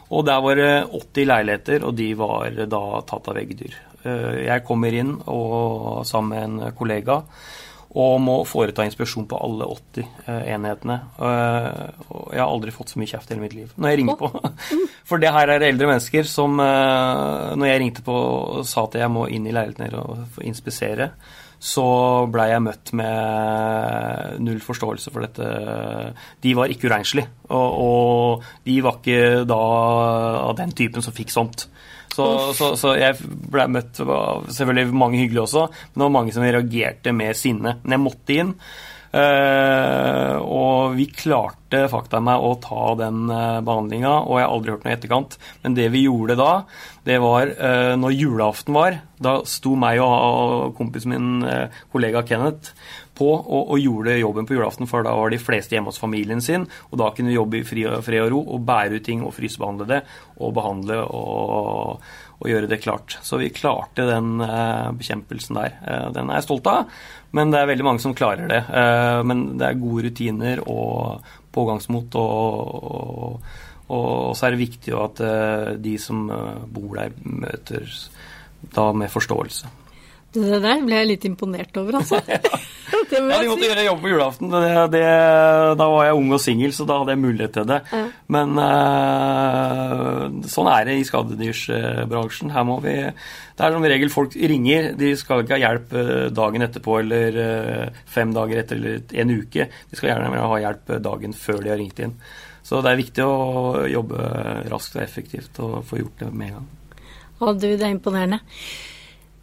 Og 0.08 0.24
der 0.28 0.42
var 0.44 0.60
det 0.60 0.72
80 0.96 1.28
leiligheter, 1.28 1.86
og 1.88 1.96
de 2.00 2.08
var 2.20 2.60
da 2.72 2.82
tatt 3.08 3.28
av 3.28 3.36
veggdyr. 3.36 3.76
Jeg 4.08 4.64
kommer 4.64 4.96
inn 4.96 5.18
og, 5.28 6.06
sammen 6.08 6.32
med 6.32 6.44
en 6.46 6.76
kollega 6.78 7.18
og 7.96 8.20
må 8.20 8.36
foreta 8.48 8.84
inspeksjon 8.86 9.28
på 9.30 9.40
alle 9.40 9.68
80 9.72 10.04
eh, 10.28 10.42
enhetene. 10.54 10.98
Eh, 11.24 12.04
og 12.12 12.36
jeg 12.36 12.42
har 12.42 12.52
aldri 12.52 12.74
fått 12.76 12.92
så 12.92 13.00
mye 13.00 13.10
kjeft 13.10 13.32
i 13.32 13.36
hele 13.36 13.46
mitt 13.46 13.56
liv 13.56 13.74
når 13.78 13.94
jeg 13.94 14.00
ringer 14.02 14.20
på. 14.20 14.32
For 15.10 15.24
det 15.24 15.32
her 15.34 15.54
er 15.54 15.66
eldre 15.70 15.90
mennesker 15.94 16.28
som 16.28 16.60
eh, 16.60 17.56
Når 17.58 17.72
jeg 17.72 17.82
ringte 17.84 18.06
på 18.06 18.16
og 18.18 18.68
sa 18.68 18.86
at 18.88 19.00
jeg 19.00 19.14
må 19.14 19.28
inn 19.32 19.48
i 19.48 19.56
leiligheten 19.56 19.88
her 19.88 20.00
og 20.02 20.42
inspisere, 20.44 21.12
så 21.58 21.88
blei 22.30 22.52
jeg 22.52 22.62
møtt 22.62 22.92
med 23.00 24.44
null 24.46 24.60
forståelse 24.62 25.14
for 25.14 25.26
dette. 25.26 25.48
De 26.44 26.54
var 26.58 26.70
ikke 26.70 26.92
uregnslige, 26.92 27.32
og, 27.50 27.80
og 27.82 28.68
de 28.68 28.76
var 28.86 29.00
ikke 29.00 29.48
da 29.50 29.62
av 30.44 30.54
den 30.60 30.76
typen 30.78 31.06
som 31.06 31.16
fikk 31.18 31.34
sånt. 31.34 31.66
Så, 32.18 32.26
så, 32.58 32.72
så 32.80 32.96
jeg 32.98 33.14
ble 33.22 33.68
møtt 33.70 34.00
av 34.02 34.48
selvfølgelig 34.50 34.98
mange 34.98 35.20
hyggelige 35.22 35.44
også, 35.44 35.68
men 35.70 36.00
det 36.02 36.06
var 36.08 36.16
mange 36.16 36.34
som 36.34 36.46
reagerte 36.46 37.14
med 37.14 37.38
sinne. 37.38 37.76
Men 37.84 37.98
jeg 37.98 38.04
måtte 38.08 38.38
inn. 38.38 38.54
Uh, 39.08 40.36
og 40.44 40.98
vi 40.98 41.08
klarte 41.12 41.86
fakta 41.92 42.20
meg 42.24 42.44
å 42.44 42.54
ta 42.64 42.94
den 42.96 43.26
eh, 43.28 43.58
behandlinga, 43.66 44.12
og 44.24 44.38
jeg 44.40 44.46
har 44.46 44.54
aldri 44.54 44.72
hørt 44.72 44.86
noe 44.86 44.94
i 44.94 44.96
etterkant. 44.96 45.36
Men 45.64 45.76
det 45.76 45.90
vi 45.92 46.06
gjorde 46.06 46.38
da, 46.40 46.52
det 47.08 47.18
var 47.24 47.52
uh, 47.52 47.94
når 48.00 48.16
julaften 48.16 48.78
var, 48.78 49.02
da 49.20 49.34
sto 49.50 49.74
meg 49.80 50.00
og, 50.04 50.72
kompisen 50.78 51.12
min, 51.12 51.44
kollega 51.92 52.24
Kenneth, 52.28 52.72
på 53.18 53.28
og, 53.34 53.72
og, 53.74 53.78
gjorde 53.82 54.18
jobben 54.20 54.48
på 54.48 54.56
julaften, 54.56 54.88
for 54.90 55.06
da 55.06 55.16
var 55.18 55.34
de 55.34 55.42
fleste 55.42 55.76
hjemme 55.76 55.92
hos 55.92 56.00
familien 56.02 56.44
sin. 56.44 56.68
Og 56.92 57.02
da 57.02 57.10
kunne 57.16 57.32
vi 57.32 57.38
jobbe 57.38 57.62
i 57.62 57.66
fred 57.66 58.24
og 58.28 58.32
ro 58.34 58.44
og 58.56 58.64
bære 58.68 59.00
ut 59.00 59.08
ting 59.08 59.26
og 59.26 59.34
frysebehandle 59.36 59.90
det 59.90 60.02
og 60.38 60.54
behandle 60.58 61.02
og, 61.04 62.06
og, 62.38 62.50
gjøre 62.50 62.70
det 62.70 62.82
klart. 62.84 63.18
Så 63.26 63.40
vi 63.42 63.50
klarte 63.54 64.06
den 64.08 64.42
eh, 64.46 64.90
bekjempelsen 64.98 65.58
der. 65.58 65.78
Eh, 65.82 66.08
den 66.16 66.30
er 66.30 66.40
jeg 66.40 66.48
stolt 66.48 66.70
av, 66.72 66.92
men 67.38 67.54
det 67.54 67.62
er 67.62 67.72
veldig 67.72 67.88
mange 67.88 68.04
som 68.04 68.16
klarer 68.18 68.50
det. 68.52 68.62
Eh, 68.70 69.22
men 69.28 69.48
det 69.58 69.70
er 69.70 69.82
gode 69.82 70.08
rutiner 70.08 70.62
og 70.66 71.26
pågangsmot, 71.58 72.20
og, 72.22 73.42
og 73.90 74.38
så 74.38 74.48
er 74.48 74.54
det 74.54 74.62
viktig 74.62 74.94
at 74.94 75.22
de 75.82 75.96
som 75.98 76.28
bor 76.70 77.00
der, 77.00 77.16
møter 77.24 77.88
da 78.76 78.92
med 78.94 79.10
forståelse. 79.10 79.72
Det 80.38 80.60
der 80.64 80.82
ble 80.86 81.00
jeg 81.02 81.10
litt 81.10 81.26
imponert 81.28 81.78
over, 81.80 81.98
altså. 82.00 82.20
det 82.28 83.20
ja, 83.20 83.40
de 83.42 83.50
måtte 83.50 83.68
gjøre 83.68 83.86
jobb 83.88 84.02
på 84.04 84.12
julaften. 84.12 84.54
Det, 84.54 84.72
det, 84.94 85.04
da 85.80 85.88
var 85.92 86.08
jeg 86.08 86.18
ung 86.20 86.32
og 86.36 86.42
singel, 86.44 86.74
så 86.76 86.86
da 86.88 87.00
hadde 87.02 87.16
jeg 87.16 87.22
mulighet 87.24 87.54
til 87.58 87.68
det. 87.70 87.80
Ja. 87.92 88.04
Men 88.36 88.54
uh, 88.62 90.24
sånn 90.52 90.72
er 90.72 90.88
det 90.88 90.98
i 91.00 91.06
skadedyrsbransjen. 91.08 92.54
Her 92.54 92.68
må 92.68 92.80
vi 92.86 92.96
Det 93.08 93.66
er 93.66 93.76
som 93.76 93.88
regel 93.92 94.14
folk 94.14 94.38
ringer. 94.38 94.92
De 95.00 95.14
skal 95.20 95.44
ikke 95.44 95.58
ha 95.58 95.64
hjelp 95.64 95.96
eh, 95.98 96.28
dagen 96.38 96.66
etterpå 96.68 97.00
eller 97.02 97.40
uh, 97.42 98.02
fem 98.06 98.34
dager 98.36 98.62
etter 98.62 98.78
eller 98.78 99.16
en 99.24 99.38
uke. 99.40 99.70
De 99.90 100.00
skal 100.00 100.14
gjerne 100.14 100.50
ha 100.52 100.60
hjelp 100.66 100.98
dagen 101.06 101.34
før 101.38 101.64
de 101.64 101.74
har 101.74 101.82
ringt 101.82 102.04
inn. 102.04 102.18
Så 102.68 102.82
det 102.84 102.92
er 102.92 103.00
viktig 103.00 103.24
å 103.24 103.88
jobbe 103.88 104.20
raskt 104.68 104.98
og 104.98 105.04
effektivt 105.06 105.62
og 105.64 105.80
få 105.88 106.02
gjort 106.02 106.26
det 106.26 106.34
med 106.34 106.52
en 106.52 106.60
gang. 106.60 106.70
Ja, 107.38 107.54
du, 107.54 107.68
det 107.70 107.86
er 107.86 107.94
imponerende. 107.94 108.42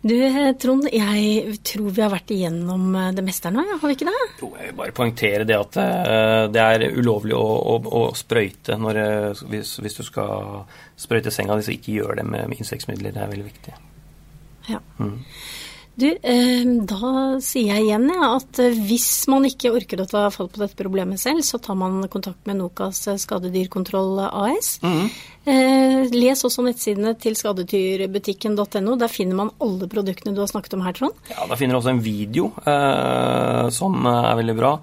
Du 0.04 0.16
Trond, 0.60 0.84
jeg 0.92 1.54
tror 1.64 1.86
vi 1.96 2.02
har 2.04 2.10
vært 2.12 2.32
igjennom 2.34 2.90
eh, 3.00 3.12
det 3.16 3.22
meste 3.24 3.48
her 3.48 3.54
nå, 3.56 3.62
har 3.80 3.88
vi 3.88 3.94
ikke 3.96 4.10
det? 4.10 4.26
Jo, 4.42 4.50
jeg 4.60 4.68
vil 4.68 4.76
bare 4.76 4.92
poengtere 4.96 5.46
det 5.48 5.56
at 5.56 5.78
uh, 5.80 6.44
det 6.52 6.60
er 6.60 6.84
ulovlig 6.98 7.32
å, 7.38 7.44
å, 7.72 7.78
å 7.88 8.02
sprøyte 8.16 8.76
når, 8.76 9.00
eh, 9.00 9.44
hvis, 9.48 9.78
hvis, 9.80 9.96
du 9.96 10.04
skal 10.04 10.66
sprøyte 11.00 11.32
senga 11.32 11.56
di, 11.56 11.64
så 11.64 11.72
ikke 11.72 11.96
gjør 11.96 12.20
det 12.20 12.26
med, 12.28 12.50
med 12.52 12.60
insektmidler. 12.60 13.16
Det 13.16 13.22
er 13.24 13.32
veldig 13.32 13.46
viktig. 13.48 13.78
Ja. 14.68 14.82
Mm. 15.00 15.16
Du, 15.94 16.09
eh, 16.11 16.64
da 16.90 17.11
sier 17.44 17.76
jeg 17.76 17.85
igjen 17.87 18.09
ja, 18.11 18.33
at 18.35 18.59
eh, 18.62 18.74
hvis 18.88 19.28
man 19.30 19.46
ikke 19.46 19.70
orker 19.76 20.02
å 20.02 20.09
ta 20.11 20.24
fatt 20.35 20.50
på 20.50 20.62
dette 20.62 20.78
problemet 20.78 21.22
selv, 21.22 21.44
så 21.46 21.61
tar 21.62 21.78
man 21.78 22.02
kontakt 22.11 22.42
med 22.50 22.59
Nokas 22.59 23.04
skadedyrkontroll 23.22 24.24
AS. 24.26 24.80
Mm. 24.83 25.07
Eh, 25.44 26.14
les 26.14 26.42
også 26.46 26.64
nettsidene 26.66 27.14
til 27.20 27.38
skadedyrbutikken.no. 27.38 28.98
Der 28.98 29.12
finner 29.12 29.44
man 29.44 29.54
alle 29.62 29.90
produktene 29.92 30.35
du 30.35 30.42
har 30.42 30.50
snakket 30.50 30.74
om 30.74 30.87
her, 30.87 30.98
Trond. 30.98 31.18
Ja, 31.30 31.46
der 31.46 31.61
finner 31.61 31.78
du 31.78 31.85
også 31.85 31.94
en 31.94 32.04
video 32.04 32.50
eh, 32.66 33.66
som 33.74 34.02
er 34.11 34.40
veldig 34.42 34.59
bra. 34.59 34.78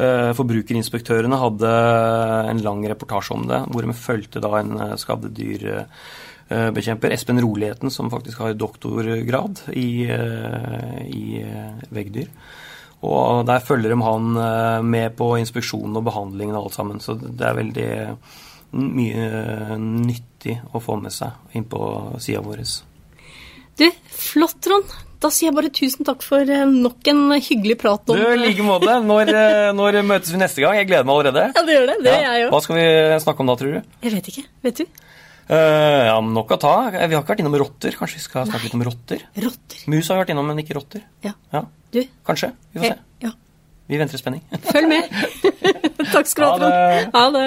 Eh, 0.00 0.30
forbrukerinspektørene 0.36 1.36
hadde 1.40 1.70
en 2.48 2.60
lang 2.64 2.84
reportasje 2.88 3.36
om 3.36 3.42
det, 3.48 3.58
hvor 3.68 3.84
de 3.84 3.96
fulgte 3.96 4.40
da 4.40 4.52
en 4.60 4.76
eh, 4.80 4.96
skadedyrbekjemper, 6.50 7.14
Espen 7.14 7.40
Roligheten, 7.40 7.90
som 7.94 8.10
faktisk 8.10 8.42
har 8.42 8.56
doktorgrad 8.58 9.62
i, 9.72 10.04
i 11.06 11.24
veggdyr. 11.94 12.28
Og 13.06 13.46
der 13.48 13.62
følger 13.64 13.94
de 13.94 14.02
han 14.04 14.34
med 14.84 15.14
på 15.16 15.30
inspeksjonen 15.40 15.96
og 15.96 16.04
behandlingen 16.10 16.58
og 16.58 16.66
alt 16.66 16.76
sammen. 16.76 17.00
Så 17.00 17.14
det 17.16 17.46
er 17.46 17.56
veldig 17.56 17.90
mye 18.76 19.78
nyttig 19.80 20.58
å 20.74 20.82
få 20.82 20.98
med 21.00 21.14
seg 21.14 21.56
inn 21.56 21.64
på 21.70 21.80
sida 22.20 22.42
vår. 22.44 22.60
Du, 23.80 23.86
flott, 24.12 24.58
Trond. 24.60 24.98
Da 25.20 25.28
sier 25.28 25.50
jeg 25.50 25.56
bare 25.56 25.68
tusen 25.72 26.06
takk 26.08 26.22
for 26.24 26.48
eh, 26.48 26.62
nok 26.64 27.08
en 27.12 27.34
hyggelig 27.36 27.76
prat 27.82 28.08
om 28.08 28.16
Du, 28.16 28.22
I 28.24 28.38
like 28.40 28.64
måte. 28.64 28.94
Når, 29.04 29.32
eh, 29.36 29.68
når, 29.76 30.00
møtes 30.08 30.32
vi 30.32 30.40
neste 30.40 30.64
gang? 30.64 30.78
Jeg 30.78 30.88
gleder 30.88 31.04
meg 31.08 31.18
allerede. 31.18 31.42
Ja, 31.52 31.64
det 31.66 31.76
gjør 31.76 31.90
det. 31.90 31.96
Det 32.06 32.14
ja. 32.14 32.20
jeg 32.24 32.44
jo. 32.46 32.50
Hva 32.54 32.60
skal 32.64 32.78
vi 32.78 32.86
snakke 33.26 33.44
om 33.44 33.50
da, 33.50 33.56
tror 33.60 33.74
du? 33.76 33.90
Jeg 34.06 34.14
vet 34.14 34.30
ikke. 34.32 34.44
Vet 34.64 34.80
du? 34.80 35.02
Uh, 35.50 36.06
ja, 36.06 36.14
Nok 36.22 36.52
å 36.54 36.58
ta. 36.62 36.74
Vi 36.94 37.00
har 37.00 37.10
ikke 37.24 37.32
vært 37.32 37.42
innom 37.42 37.56
rotter. 37.58 37.96
Kanskje 37.98 38.20
vi 38.20 38.22
skal 38.22 38.46
snakke 38.46 38.60
Nei. 38.60 38.68
litt 38.68 38.76
om 38.78 38.84
rotter? 38.86 39.24
Rotter. 39.42 39.80
Mus 39.90 40.06
har 40.06 40.18
vi 40.18 40.22
vært 40.22 40.34
innom, 40.36 40.46
men 40.46 40.62
ikke 40.62 40.76
rotter. 40.78 41.02
Ja. 41.26 41.32
ja. 41.54 41.64
Du? 41.90 42.00
Kanskje. 42.28 42.52
Vi 42.70 42.82
får 42.82 42.92
se. 42.92 42.98
Ja. 43.26 43.32
Vi 43.90 43.98
venter 43.98 44.14
i 44.14 44.22
spenning. 44.22 44.44
Følg 44.70 44.86
med. 44.92 45.10
takk 46.14 46.30
skal 46.30 46.44
du 46.44 46.46
ha, 46.46 46.58
Trond. 46.62 47.16
Ha 47.16 47.24
det. 47.34 47.46